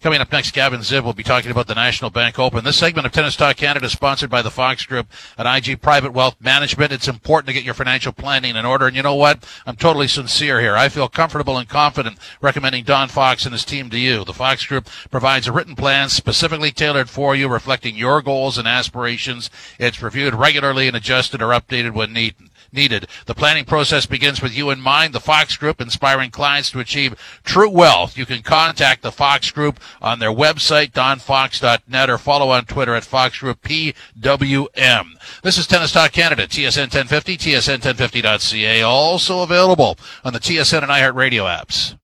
[0.00, 2.64] Coming up next, Gavin Ziv will be talking about the National Bank Open.
[2.64, 6.12] This segment of Tennis Talk Canada is sponsored by the Fox Group at IG Private
[6.12, 6.92] Wealth Management.
[6.92, 8.86] It's important to get your financial planning in order.
[8.86, 9.48] And you know what?
[9.64, 10.76] I'm totally sincere here.
[10.76, 14.22] I feel comfortable and confident recommending Don Fox and his team to you.
[14.24, 18.68] The Fox Group provides a written plan specifically tailored for you, reflecting your goals and
[18.68, 19.48] aspirations.
[19.78, 23.08] It's reviewed regularly and adjusted or updated when needed needed.
[23.24, 27.18] The planning process begins with you in mind, the Fox Group, inspiring clients to achieve
[27.42, 28.16] true wealth.
[28.16, 33.04] You can contact the Fox Group on their website, donfox.net, or follow on Twitter at
[33.04, 35.06] Fox Group PWM.
[35.42, 41.44] This is Tennis Talk Canada, TSN 1050, TSN1050.ca, also available on the TSN and iHeartRadio
[41.44, 41.98] apps.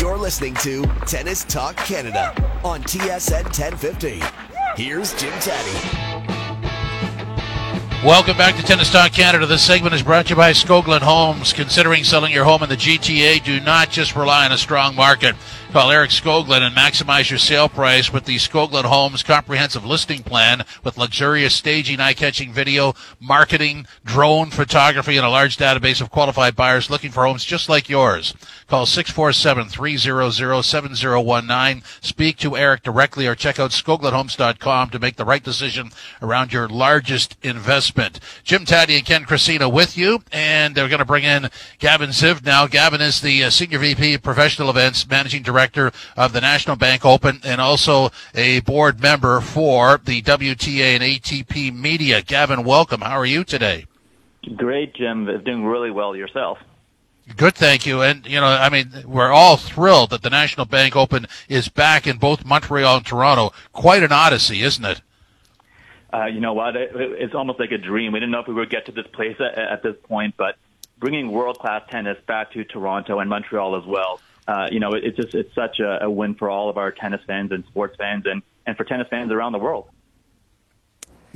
[0.00, 4.20] You're listening to Tennis Talk Canada on TSN 1050.
[4.76, 6.37] Here's Jim Tatti.
[8.04, 9.44] Welcome back to Tennis Talk Canada.
[9.44, 11.52] This segment is brought to you by Skoglund Homes.
[11.52, 15.34] Considering selling your home in the GTA, do not just rely on a strong market.
[15.70, 20.64] Call Eric Skoglund and maximize your sale price with the Skoglund Homes comprehensive listing plan
[20.82, 26.88] with luxurious staging, eye-catching video, marketing, drone photography, and a large database of qualified buyers
[26.88, 28.32] looking for homes just like yours.
[28.66, 31.82] Call 647-300-7019.
[32.02, 35.90] Speak to Eric directly or check out skoglundhomes.com to make the right decision
[36.22, 38.20] around your largest investment.
[38.42, 42.42] Jim Tatti and Ken Cressina with you, and they're going to bring in Gavin Ziv
[42.42, 42.66] now.
[42.66, 46.76] Gavin is the uh, Senior VP of Professional Events Managing Director director of the National
[46.76, 52.22] Bank Open and also a board member for the WTA and ATP Media.
[52.22, 53.00] Gavin, welcome.
[53.00, 53.86] How are you today?
[54.54, 55.24] Great, Jim.
[55.44, 56.58] Doing really well yourself.
[57.36, 58.02] Good, thank you.
[58.02, 62.06] And, you know, I mean, we're all thrilled that the National Bank Open is back
[62.06, 63.52] in both Montreal and Toronto.
[63.72, 65.02] Quite an odyssey, isn't it?
[66.14, 66.76] Uh, you know what?
[66.76, 68.12] It, it's almost like a dream.
[68.12, 70.54] We didn't know if we would get to this place at, at this point, but
[70.98, 75.04] bringing world class tennis back to Toronto and Montreal as well uh, you know, it,
[75.04, 77.94] it's just it's such a, a win for all of our tennis fans and sports
[77.96, 79.88] fans, and and for tennis fans around the world.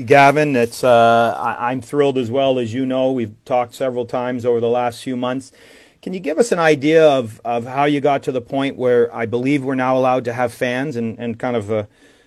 [0.04, 2.58] Gavin, it's uh, I, I'm thrilled as well.
[2.58, 5.52] As you know, we've talked several times over the last few months.
[6.00, 9.14] Can you give us an idea of, of how you got to the point where
[9.14, 11.84] I believe we're now allowed to have fans and, and kind of, uh,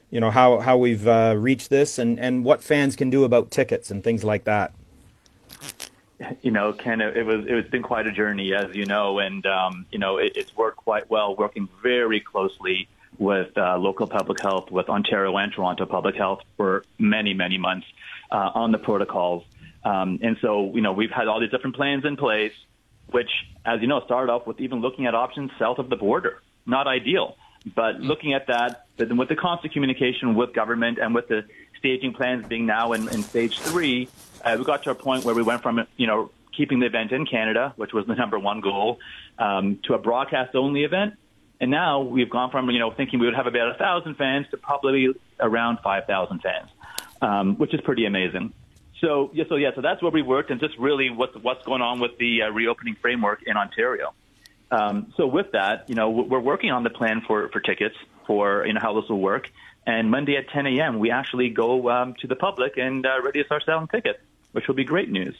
[0.09, 3.51] you know, how, how we've uh, reached this and, and what fans can do about
[3.51, 4.73] tickets and things like that?
[6.41, 9.85] You know, Ken, it was it's been quite a journey, as you know, and um,
[9.91, 14.71] you know, it, it's worked quite well, working very closely with uh, local public health,
[14.71, 17.87] with Ontario and Toronto Public Health for many many months
[18.31, 19.43] uh, on the protocols.
[19.83, 22.53] Um, and so, you know, we've had all these different plans in place,
[23.11, 23.29] which,
[23.65, 26.41] as you know, started off with even looking at options south of the border.
[26.65, 27.37] Not ideal,
[27.75, 31.45] but looking at that, but then with the constant communication with government and with the
[31.77, 34.09] staging plans being now in, in stage three,
[34.45, 37.11] uh, we got to a point where we went from, you know, keeping the event
[37.11, 38.99] in Canada, which was the number one goal,
[39.39, 41.15] um, to a broadcast only event.
[41.59, 44.45] And now we've gone from, you know, thinking we would have about a thousand fans
[44.51, 45.07] to probably
[45.39, 46.69] around 5,000 fans,
[47.21, 48.53] um, which is pretty amazing.
[48.99, 51.81] So, yeah, so yeah, so that's where we worked and just really what's, what's going
[51.81, 54.13] on with the uh, reopening framework in Ontario.
[54.71, 58.65] Um, so with that, you know, we're working on the plan for, for tickets for,
[58.65, 59.49] you know, how this will work.
[59.85, 63.41] And Monday at 10 a.m., we actually go um, to the public and uh, ready
[63.41, 64.19] to start selling tickets
[64.55, 65.35] which will be great news.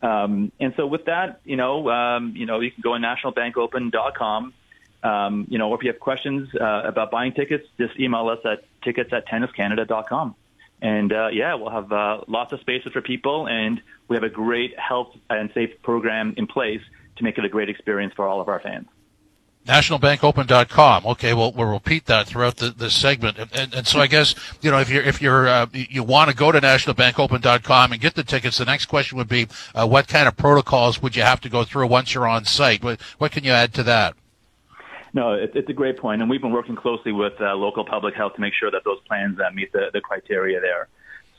[0.00, 4.54] Um, and so with that, you know, um, you know, you can go on nationalbankopen.com.
[5.00, 8.40] Um, you know, or if you have questions uh, about buying tickets, just email us
[8.44, 10.34] at tickets at tenniscanada.com.
[10.80, 14.28] And uh, yeah, we'll have uh, lots of spaces for people, and we have a
[14.28, 16.80] great health and safe program in place
[17.16, 18.88] to make it a great experience for all of our fans
[19.68, 21.06] nationalbankopen.com.
[21.06, 23.38] Okay, well, we'll repeat that throughout the, this segment.
[23.38, 26.30] And, and, and, so I guess, you know, if you're, if you're, uh, you want
[26.30, 30.08] to go to nationalbankopen.com and get the tickets, the next question would be, uh, what
[30.08, 32.82] kind of protocols would you have to go through once you're on site?
[32.82, 34.14] What, what can you add to that?
[35.12, 38.14] No, it, it's a great point, and we've been working closely with uh, local public
[38.14, 40.88] health to make sure that those plans uh, meet the, the criteria there.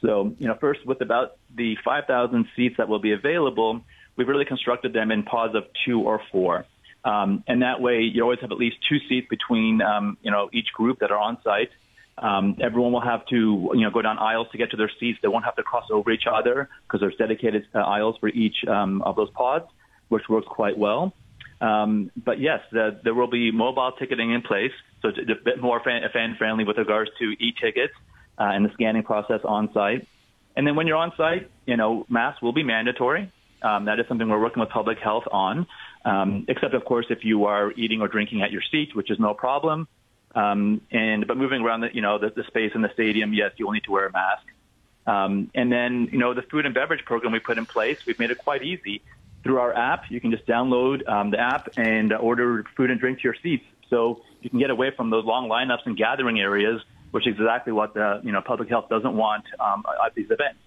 [0.02, 3.82] So, you know, first with about the 5,000 seats that will be available,
[4.16, 6.66] we've really constructed them in pods of two or four.
[7.04, 10.50] Um, and that way, you always have at least two seats between um, you know
[10.54, 11.70] each group that are on site.
[12.18, 15.20] Um, everyone will have to you know go down aisles to get to their seats.
[15.22, 18.58] They won't have to cross over each other because there's dedicated uh, aisles for each
[18.68, 19.66] um, of those pods,
[20.10, 21.14] which works quite well.
[21.62, 25.62] Um, but yes, the, there will be mobile ticketing in place, so it's a bit
[25.62, 27.94] more fan, fan friendly with regards to e-tickets
[28.38, 30.08] uh, and the scanning process on site.
[30.56, 33.32] And then when you're on site, you know, masks will be mandatory.
[33.62, 35.68] Um, that is something we're working with public health on.
[36.06, 39.20] Um, except of course if you are eating or drinking at your seat, which is
[39.20, 39.88] no problem.
[40.36, 43.52] Um, and but moving around the you know the, the space in the stadium, yes,
[43.58, 44.46] you will need to wear a mask.
[45.08, 48.20] Um, and then you know the food and beverage program we put in place, we've
[48.20, 49.02] made it quite easy
[49.44, 50.04] through our app.
[50.10, 53.66] You can just download um, the app and order food and drink to your seats,
[53.90, 56.82] so you can get away from those long lineups and gathering areas,
[57.12, 60.60] which is exactly what the you know public health doesn't want um, at these events.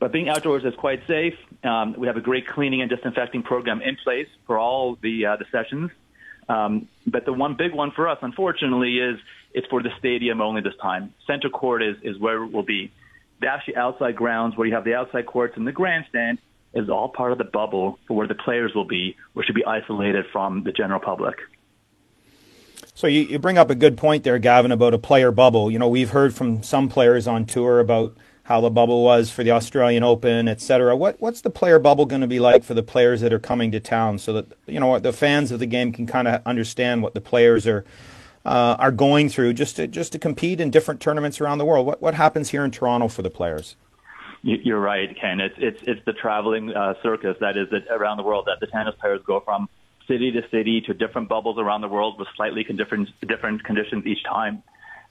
[0.00, 1.34] But being outdoors is quite safe.
[1.62, 5.36] Um, we have a great cleaning and disinfecting program in place for all the uh,
[5.36, 5.90] the sessions.
[6.48, 9.20] Um, but the one big one for us, unfortunately, is
[9.54, 11.14] it's for the stadium only this time.
[11.26, 12.90] Center court is, is where it will be.
[13.40, 16.38] The actually outside grounds where you have the outside courts and the grandstand,
[16.72, 19.64] is all part of the bubble for where the players will be, which should be
[19.64, 21.36] isolated from the general public.
[22.94, 25.70] So you, you bring up a good point there, Gavin, about a player bubble.
[25.70, 28.16] You know, we've heard from some players on tour about
[28.50, 30.96] how the bubble was for the Australian Open, et cetera.
[30.96, 33.70] What, what's the player bubble going to be like for the players that are coming
[33.70, 37.00] to town so that, you know, the fans of the game can kind of understand
[37.00, 37.84] what the players are
[38.44, 41.86] uh, are going through just to, just to compete in different tournaments around the world?
[41.86, 43.76] What, what happens here in Toronto for the players?
[44.42, 45.38] You're right, Ken.
[45.38, 48.66] It's it's it's the traveling uh, circus that is it around the world that the
[48.66, 49.68] tennis players go from
[50.08, 54.24] city to city to different bubbles around the world with slightly different different conditions each
[54.24, 54.64] time.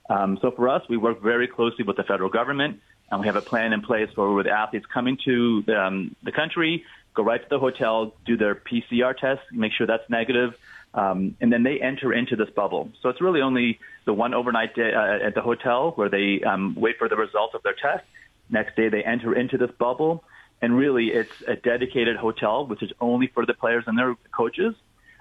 [0.09, 3.35] Um, so for us, we work very closely with the federal government, and we have
[3.35, 6.83] a plan in place where the athletes coming to um, the country
[7.15, 10.53] go right to the hotel, do their PCR test, make sure that's negative,
[10.93, 12.91] um, and then they enter into this bubble.
[13.01, 16.75] So it's really only the one overnight day uh, at the hotel where they um,
[16.75, 18.05] wait for the results of their test
[18.49, 20.23] Next day, they enter into this bubble,
[20.61, 24.73] and really, it's a dedicated hotel, which is only for the players and their coaches,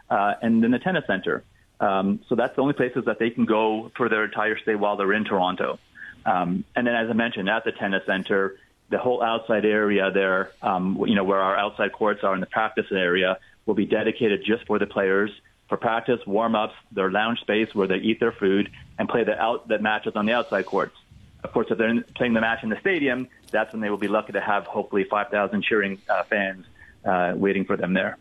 [0.08, 1.44] uh, and then the tennis center.
[1.78, 4.96] Um, so that's the only places that they can go for their entire stay while
[4.96, 5.78] they're in Toronto.
[6.28, 8.56] Um, and then, as I mentioned, at the tennis center,
[8.90, 12.46] the whole outside area there, um, you know, where our outside courts are in the
[12.46, 15.30] practice area, will be dedicated just for the players
[15.68, 19.38] for practice, warm ups, their lounge space where they eat their food, and play the
[19.38, 20.96] out the matches on the outside courts.
[21.44, 24.08] Of course, if they're playing the match in the stadium, that's when they will be
[24.08, 26.66] lucky to have hopefully 5,000 cheering uh, fans
[27.04, 28.18] uh, waiting for them there.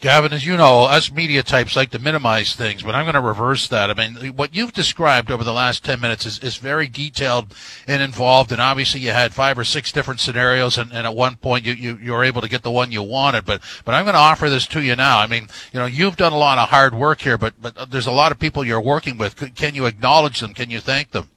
[0.00, 3.20] Gavin, as you know, us media types like to minimize things, but I'm going to
[3.20, 3.90] reverse that.
[3.90, 7.52] I mean, what you've described over the last 10 minutes is, is very detailed
[7.86, 11.34] and involved, and obviously you had five or six different scenarios, and, and at one
[11.34, 13.44] point you, you, you were able to get the one you wanted.
[13.44, 15.18] But, but I'm going to offer this to you now.
[15.18, 18.06] I mean, you know, you've done a lot of hard work here, but, but there's
[18.06, 19.54] a lot of people you're working with.
[19.56, 20.54] Can you acknowledge them?
[20.54, 21.28] Can you thank them?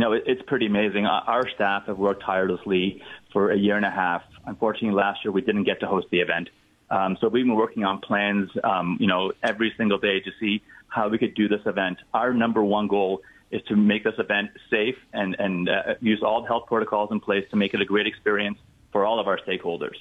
[0.00, 1.06] know, it's pretty amazing.
[1.06, 4.22] Our staff have worked tirelessly for a year and a half.
[4.44, 6.50] Unfortunately, last year we didn't get to host the event.
[6.92, 10.62] Um, so we've been working on plans, um, you know, every single day to see
[10.88, 11.96] how we could do this event.
[12.12, 16.42] Our number one goal is to make this event safe and, and uh, use all
[16.42, 18.58] the health protocols in place to make it a great experience
[18.92, 19.96] for all of our stakeholders.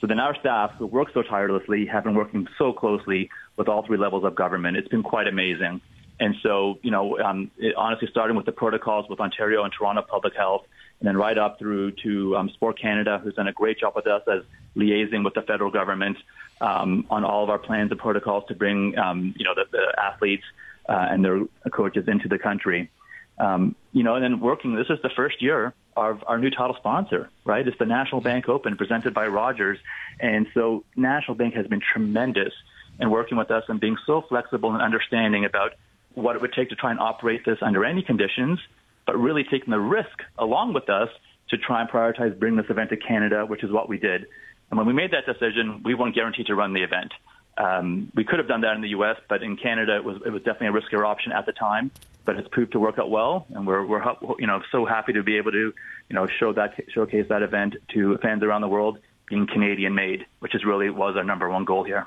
[0.00, 3.86] So then our staff, who work so tirelessly, have been working so closely with all
[3.86, 4.76] three levels of government.
[4.76, 5.80] It's been quite amazing.
[6.18, 10.02] And so, you know, um, it, honestly, starting with the protocols with Ontario and Toronto
[10.02, 10.62] Public Health,
[11.04, 14.06] and then right up through to um, Sport Canada, who's done a great job with
[14.06, 14.42] us as
[14.74, 16.16] liaising with the federal government
[16.62, 20.02] um, on all of our plans and protocols to bring, um, you know, the, the
[20.02, 20.44] athletes
[20.88, 22.90] uh, and their coaches into the country.
[23.38, 26.74] Um, you know, and then working, this is the first year of our new title
[26.78, 27.68] sponsor, right?
[27.68, 29.78] It's the National Bank Open presented by Rogers.
[30.20, 32.54] And so National Bank has been tremendous
[32.98, 35.74] in working with us and being so flexible and understanding about
[36.14, 38.58] what it would take to try and operate this under any conditions,
[39.06, 41.08] but really taking the risk along with us
[41.50, 44.26] to try and prioritize bringing this event to Canada, which is what we did.
[44.70, 47.12] And when we made that decision, we weren't guaranteed to run the event.
[47.56, 50.30] Um, we could have done that in the U.S., but in Canada, it was it
[50.30, 51.90] was definitely a riskier option at the time.
[52.24, 54.02] But it's proved to work out well, and we're we're
[54.38, 55.72] you know so happy to be able to
[56.08, 60.26] you know show that showcase that event to fans around the world being Canadian made,
[60.40, 62.06] which is really was our number one goal here.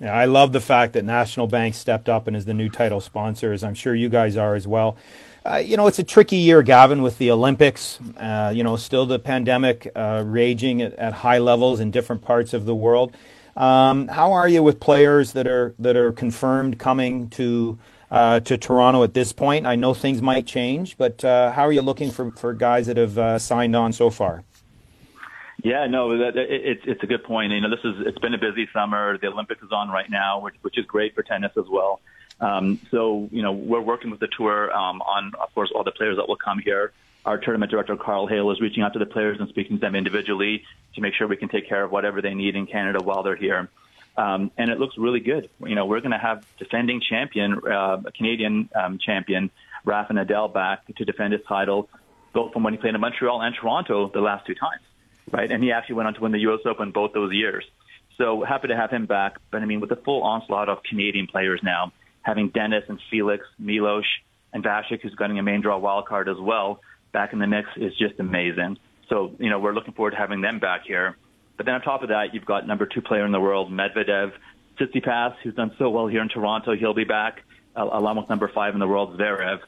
[0.00, 3.00] Yeah, I love the fact that National Bank stepped up and is the new title
[3.00, 4.96] sponsor, as I'm sure you guys are as well.
[5.44, 7.98] Uh, you know, it's a tricky year, Gavin, with the Olympics.
[8.18, 12.52] Uh, you know, still the pandemic uh, raging at, at, high levels in different parts
[12.52, 13.16] of the world.
[13.56, 17.78] Um, how are you with players that are that are confirmed coming to
[18.10, 19.66] uh, to Toronto at this point?
[19.66, 22.98] I know things might change, but uh, how are you looking for, for guys that
[22.98, 24.42] have uh, signed on so far?
[25.62, 27.52] Yeah, no, that, it, it's it's a good point.
[27.52, 29.18] You know, this is it's been a busy summer.
[29.18, 32.00] The Olympics is on right now, which which is great for tennis as well.
[32.40, 35.92] Um, so you know, we're working with the tour um, on, of course, all the
[35.92, 36.92] players that will come here.
[37.24, 39.96] Our tournament director Karl Hale is reaching out to the players and speaking to them
[39.96, 40.64] individually
[40.94, 43.34] to make sure we can take care of whatever they need in Canada while they're
[43.34, 43.68] here.
[44.16, 45.50] Um, and it looks really good.
[45.60, 49.50] You know, we're going to have defending champion, uh, a Canadian um, champion
[49.84, 51.88] Rafa Nadal back to defend his title,
[52.32, 54.82] both from when he played in Montreal and Toronto the last two times
[55.32, 55.50] right?
[55.50, 56.60] And he actually went on to win the U.S.
[56.66, 57.64] Open both those years.
[58.18, 59.36] So happy to have him back.
[59.50, 63.44] But I mean, with the full onslaught of Canadian players now, having Denis and Felix,
[63.58, 64.04] Milos,
[64.52, 66.80] and Vasek, who's getting a main draw wild card as well,
[67.12, 68.78] back in the mix is just amazing.
[69.08, 71.16] So, you know, we're looking forward to having them back here.
[71.56, 74.32] But then on top of that, you've got number two player in the world, Medvedev,
[74.78, 76.74] Tsitsipas, who's done so well here in Toronto.
[76.76, 77.42] He'll be back,
[77.76, 79.60] uh, along with number five in the world, Zverev.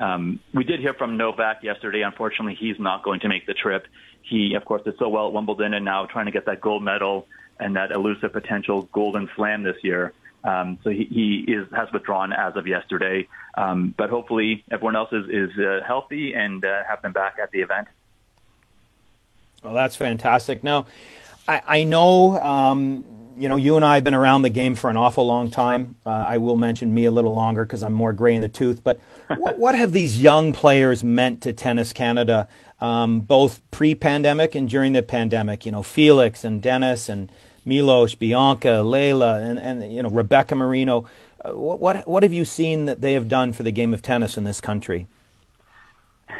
[0.00, 2.02] Um, we did hear from Novak yesterday.
[2.02, 3.86] Unfortunately, he's not going to make the trip.
[4.22, 6.82] He, of course, did so well at Wimbledon and now trying to get that gold
[6.82, 7.26] medal
[7.58, 10.12] and that elusive potential golden slam this year.
[10.42, 13.28] Um, so he, he is, has withdrawn as of yesterday.
[13.54, 17.50] Um, but hopefully everyone else is, is uh, healthy and uh, have them back at
[17.50, 17.88] the event.
[19.62, 20.64] Well, that's fantastic.
[20.64, 20.86] Now,
[21.46, 23.04] I, I know, um,
[23.40, 25.96] you know, you and I have been around the game for an awful long time.
[26.04, 28.84] Uh, I will mention me a little longer because I'm more gray in the tooth.
[28.84, 29.00] But
[29.38, 32.48] what, what, have these young players meant to Tennis Canada,
[32.82, 35.64] um, both pre-pandemic and during the pandemic?
[35.64, 37.32] You know, Felix and Denis and
[37.64, 41.08] Milos, Bianca, Leylah, and, and you know, Rebecca Marino.
[41.42, 44.02] Uh, what, what, what have you seen that they have done for the game of
[44.02, 45.06] tennis in this country?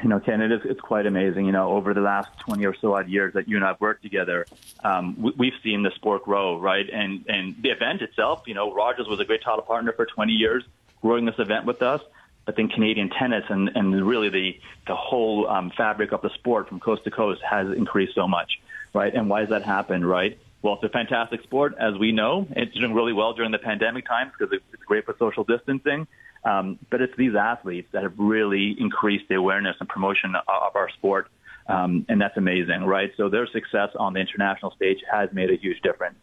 [0.02, 1.46] You know, Ken, it is, it's quite amazing.
[1.46, 3.80] You know, over the last 20 or so odd years that you and I have
[3.80, 4.46] worked together,
[4.84, 6.88] um, we, we've seen the sport grow, right?
[6.90, 10.32] And, and the event itself, you know, Rogers was a great title partner for 20
[10.32, 10.64] years,
[11.02, 12.00] growing this event with us.
[12.46, 16.68] But then Canadian tennis and, and really the, the whole um, fabric of the sport
[16.68, 18.60] from coast to coast has increased so much,
[18.94, 19.14] right?
[19.14, 20.38] And why has that happened, right?
[20.62, 22.46] Well, it's a fantastic sport, as we know.
[22.50, 26.06] It's doing really well during the pandemic times because it's great for social distancing.
[26.44, 30.88] Um, but it's these athletes that have really increased the awareness and promotion of our
[30.90, 31.28] sport.
[31.66, 33.12] Um, and that's amazing, right?
[33.16, 36.16] So their success on the international stage has made a huge difference.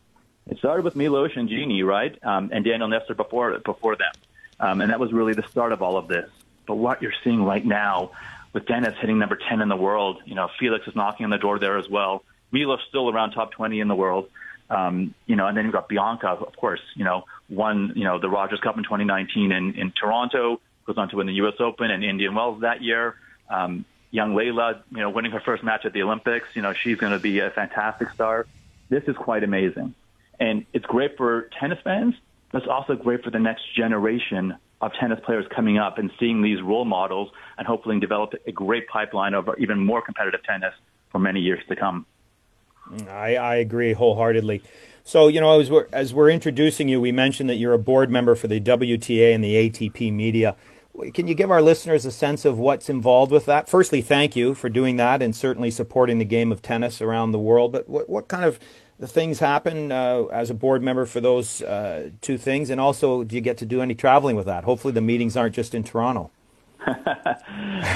[0.49, 2.18] It started with Milos and Genie, right?
[2.24, 4.11] Um, and Daniel Nestor before, before them.
[4.59, 6.30] Um, and that was really the start of all of this.
[6.65, 8.11] But what you're seeing right now
[8.53, 11.38] with Denis hitting number 10 in the world, you know, Felix is knocking on the
[11.38, 12.24] door there as well.
[12.51, 14.30] Milos still around top 20 in the world.
[14.70, 18.19] Um, you know, and then you've got Bianca, of course, you know, won, you know,
[18.19, 21.55] the Rogers Cup in 2019 in, in Toronto, goes on to win the U.S.
[21.59, 23.15] Open and Indian Wells that year.
[23.49, 26.97] Um, young Leylah, you know, winning her first match at the Olympics, you know, she's
[26.97, 28.45] going to be a fantastic star.
[28.89, 29.93] This is quite amazing.
[30.39, 32.15] And it's great for tennis fans,
[32.51, 36.41] but it's also great for the next generation of tennis players coming up and seeing
[36.41, 40.73] these role models and hopefully develop a great pipeline of even more competitive tennis
[41.09, 42.05] for many years to come.
[43.09, 44.61] I, I agree wholeheartedly.
[45.07, 48.11] So, you know, as we're, as we're introducing you, we mentioned that you're a board
[48.11, 50.57] member for the WTA and the ATP media.
[51.13, 53.69] Can you give our listeners a sense of what's involved with that?
[53.69, 57.39] Firstly, thank you for doing that and certainly supporting the game of tennis around the
[57.39, 57.71] world.
[57.71, 58.59] But what, what kind of
[59.01, 62.69] things happen uh, as a board member for those uh, two things?
[62.69, 64.65] And also, do you get to do any traveling with that?
[64.65, 66.31] Hopefully, the meetings aren't just in Toronto.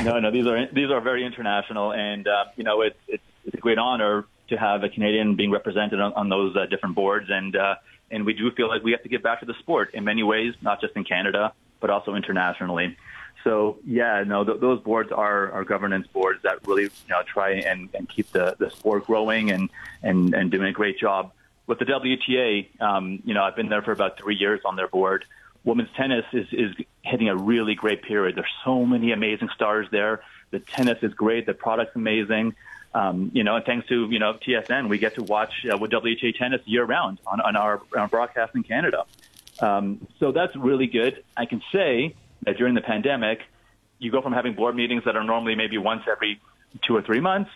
[0.05, 3.55] no, no, these are these are very international, and uh, you know it's, it's it's
[3.55, 7.27] a great honor to have a Canadian being represented on, on those uh, different boards,
[7.29, 7.75] and uh,
[8.11, 10.23] and we do feel like we have to get back to the sport in many
[10.23, 12.97] ways, not just in Canada, but also internationally.
[13.43, 17.51] So yeah, no, th- those boards are, are governance boards that really you know try
[17.53, 19.69] and, and keep the, the sport growing and,
[20.03, 21.31] and, and doing a great job.
[21.67, 24.87] With the WTA, um, you know, I've been there for about three years on their
[24.87, 25.25] board.
[25.63, 28.35] Women's tennis is, is hitting a really great period.
[28.35, 30.21] There's so many amazing stars there.
[30.49, 31.45] The tennis is great.
[31.45, 32.55] The product's amazing.
[32.93, 35.91] Um, you know, and thanks to you know TSN, we get to watch uh, with
[35.91, 39.05] WTA tennis year round on, on our, our broadcast in Canada.
[39.59, 41.23] Um, so that's really good.
[41.37, 43.41] I can say that during the pandemic,
[43.99, 46.41] you go from having board meetings that are normally maybe once every
[46.81, 47.51] two or three months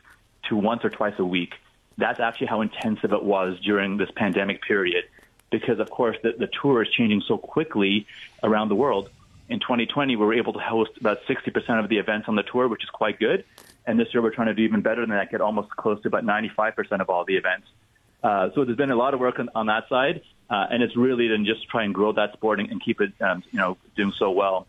[0.49, 1.55] to once or twice a week.
[1.97, 5.05] That's actually how intensive it was during this pandemic period,
[5.49, 8.05] because of course the, the tour is changing so quickly
[8.43, 9.09] around the world.
[9.47, 12.67] In 2020, we were able to host about 60% of the events on the tour,
[12.67, 13.45] which is quite good.
[13.87, 16.07] And this year we're trying to do even better than that, get almost close to
[16.07, 17.67] about 95% of all the events.
[18.23, 20.97] Uh, so there's been a lot of work on, on that side, uh, and it's
[20.97, 23.77] really to just try and grow that sport and, and keep it, um, you know,
[23.95, 24.65] doing so well.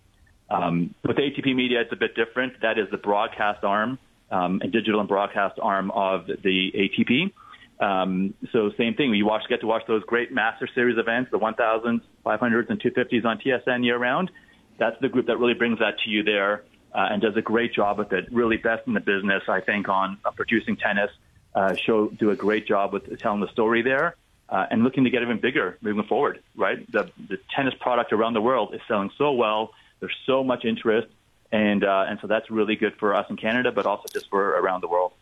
[0.50, 2.60] Um, with ATP Media, it's a bit different.
[2.60, 3.98] That is the broadcast arm
[4.30, 7.32] um, and digital and broadcast arm of the ATP.
[7.80, 9.14] Um, so same thing.
[9.14, 13.24] You watch, get to watch those great Master Series events, the 1000s, 500s, and 250s
[13.24, 14.30] on TSN year round.
[14.78, 16.62] That's the group that really brings that to you there
[16.92, 18.32] uh, and does a great job with it.
[18.32, 21.10] Really best in the business, I think, on uh, producing tennis.
[21.54, 24.16] Uh, show do a great job with telling the story there.
[24.48, 26.90] Uh, and looking to get even bigger moving forward, right?
[26.92, 29.72] The, the tennis product around the world is selling so well.
[29.98, 31.08] There's so much interest,
[31.50, 34.50] and uh, and so that's really good for us in Canada, but also just for
[34.50, 35.12] around the world.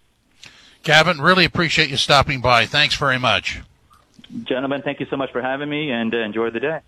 [0.83, 2.67] Gavin, really appreciate you stopping by.
[2.67, 3.61] Thanks very much.
[4.43, 6.81] Gentlemen, thank you so much for having me, and uh, enjoy the day.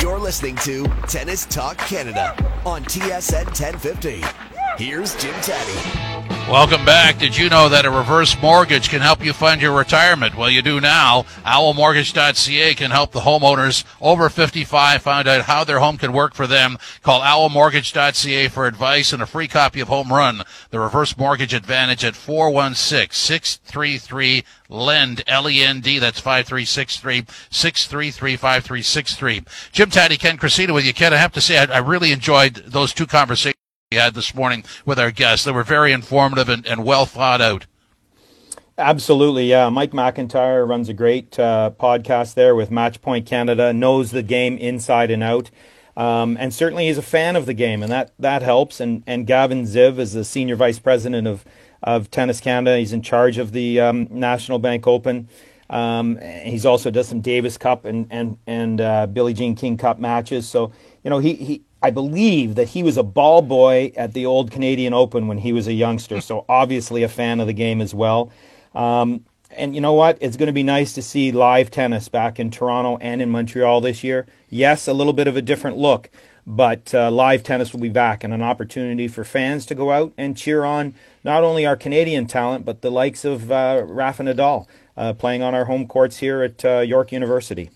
[0.00, 2.34] You're listening to Tennis Talk Canada
[2.64, 4.22] on TSN 1050.
[4.76, 6.19] Here's Jim Tatti.
[6.48, 7.18] Welcome back.
[7.18, 10.36] Did you know that a reverse mortgage can help you fund your retirement?
[10.36, 11.22] Well, you do now.
[11.44, 16.48] OwlMortgage.ca can help the homeowners over 55 find out how their home can work for
[16.48, 16.76] them.
[17.02, 22.04] Call OwlMortgage.ca for advice and a free copy of Home Run, the reverse mortgage advantage
[22.04, 26.00] at 416-633 LEND, L-E-N-D.
[26.00, 29.44] That's 5363 633 5363.
[29.70, 30.92] Jim Tatti, Ken Cressida with you.
[30.92, 33.59] Ken, I have to say, I, I really enjoyed those two conversations
[33.92, 35.44] we had this morning with our guests.
[35.44, 37.66] They were very informative and, and well thought out.
[38.78, 39.68] Absolutely, yeah.
[39.68, 45.10] Mike McIntyre runs a great uh, podcast there with Matchpoint Canada, knows the game inside
[45.10, 45.50] and out.
[45.96, 48.78] Um, and certainly he's a fan of the game, and that, that helps.
[48.78, 51.44] And, and Gavin Ziv is the senior vice president of,
[51.82, 52.78] of Tennis Canada.
[52.78, 55.28] He's in charge of the um, National Bank Open.
[55.68, 60.00] Um, he's also does some Davis Cup and and and uh, Billie Jean King Cup
[60.00, 60.48] matches.
[60.48, 60.72] So
[61.04, 64.50] you know he he I believe that he was a ball boy at the old
[64.50, 67.94] Canadian Open when he was a youngster, so obviously a fan of the game as
[67.94, 68.30] well.
[68.74, 70.18] Um, and you know what?
[70.20, 73.80] It's going to be nice to see live tennis back in Toronto and in Montreal
[73.80, 74.26] this year.
[74.48, 76.10] Yes, a little bit of a different look,
[76.46, 80.12] but uh, live tennis will be back and an opportunity for fans to go out
[80.18, 84.66] and cheer on not only our Canadian talent, but the likes of uh, Rafa Nadal
[84.96, 87.70] uh, playing on our home courts here at uh, York University.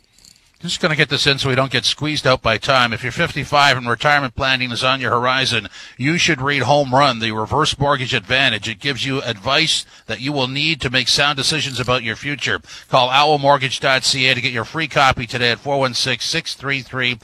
[0.65, 2.95] Just going to get this in so we don't get squeezed out by time.
[2.95, 7.19] If you're 55 and retirement planning is on your horizon, you should read Home Run,
[7.19, 8.67] the reverse mortgage advantage.
[8.67, 12.62] It gives you advice that you will need to make sound decisions about your future.
[12.89, 17.19] Call owlmortgage.ca to get your free copy today at 416 633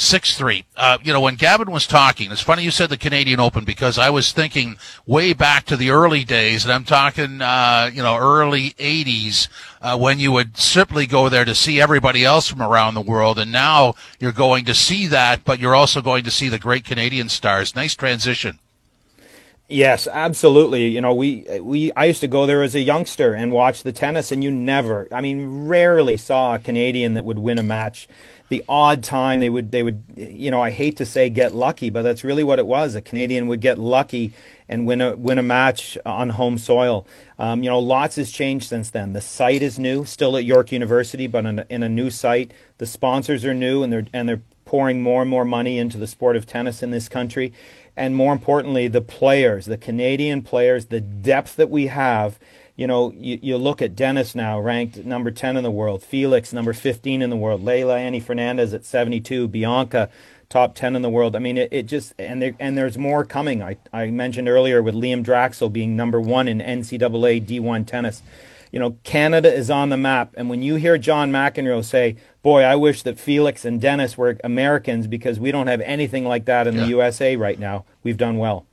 [0.00, 0.64] six three.
[0.76, 3.98] Uh, you know, when Gavin was talking, it's funny you said the Canadian Open because
[3.98, 4.76] I was thinking
[5.06, 9.48] way back to the early days, and I'm talking, uh, you know, early '80s
[9.82, 13.38] uh, when you would simply go there to see everybody else from around the world,
[13.38, 16.84] and now you're going to see that, but you're also going to see the great
[16.84, 17.76] Canadian stars.
[17.76, 18.58] Nice transition.
[19.68, 20.88] Yes, absolutely.
[20.88, 23.92] You know, we we I used to go there as a youngster and watch the
[23.92, 28.08] tennis, and you never, I mean, rarely saw a Canadian that would win a match
[28.50, 31.88] the odd time they would they would you know I hate to say get lucky,
[31.88, 32.94] but that's really what it was.
[32.94, 34.32] A Canadian would get lucky
[34.68, 37.06] and win a win a match on home soil.
[37.38, 39.12] Um, you know, lots has changed since then.
[39.12, 42.52] The site is new, still at York University, but in a, in a new site.
[42.78, 46.06] The sponsors are new, and they're and they're pouring more and more money into the
[46.06, 47.52] sport of tennis in this country.
[47.96, 52.38] And more importantly, the players, the Canadian players, the depth that we have
[52.80, 56.50] you know, you, you look at Denis now, ranked number 10 in the world, Felix,
[56.50, 60.08] number 15 in the world, Leylah Annie Fernandez at 72, Bianca,
[60.48, 61.36] top 10 in the world.
[61.36, 63.62] I mean, it, it just, and, there, and there's more coming.
[63.62, 68.22] I, I mentioned earlier with Liam Draxl being number one in NCAA D1 tennis.
[68.70, 70.34] You know, Canada is on the map.
[70.36, 74.38] And when you hear John McEnroe say, boy, I wish that Felix and Denis were
[74.44, 76.82] Americans because we don't have anything like that in yeah.
[76.82, 78.66] the USA right now, we've done well.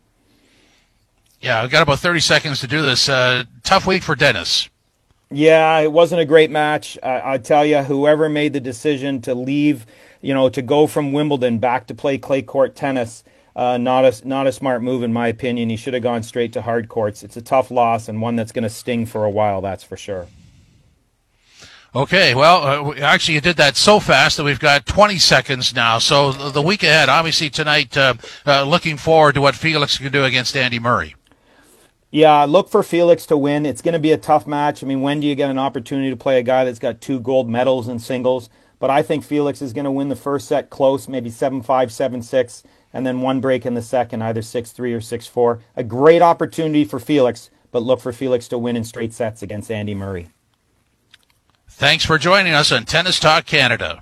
[1.42, 3.10] Yeah, I've got about 30 seconds to do this.
[3.10, 4.70] Uh, tough week for Denis.
[5.30, 6.98] Yeah, it wasn't a great match.
[7.04, 9.86] I, I tell you, whoever made the decision to leave,
[10.22, 13.24] you know, to go from Wimbledon back to play clay court tennis,
[13.58, 15.70] uh, not a not a smart move in my opinion.
[15.70, 17.24] He should have gone straight to hard courts.
[17.24, 19.62] It's a tough loss and one that's going to sting for a while.
[19.62, 20.28] That's for sure.
[21.96, 25.98] Okay, well, uh, actually, you did that so fast that we've got 20 seconds now.
[25.98, 28.14] So the week ahead, obviously tonight, uh,
[28.46, 31.16] uh, looking forward to what Felix can do against Andy Murray.
[32.12, 33.66] Yeah, look for Felix to win.
[33.66, 34.84] It's going to be a tough match.
[34.84, 37.20] I mean, when do you get an opportunity to play a guy that's got two
[37.20, 38.50] gold medals in singles?
[38.80, 41.92] But I think Felix is going to win the first set close, maybe 7 5,
[41.92, 42.64] 7 6,
[42.94, 45.60] and then one break in the second, either 6 3 or 6 4.
[45.76, 49.72] A great opportunity for Felix, but look for Felix to win in straight sets against
[49.72, 50.30] Andy Murray.
[51.70, 54.02] Thanks for joining us on Tennis Talk Canada.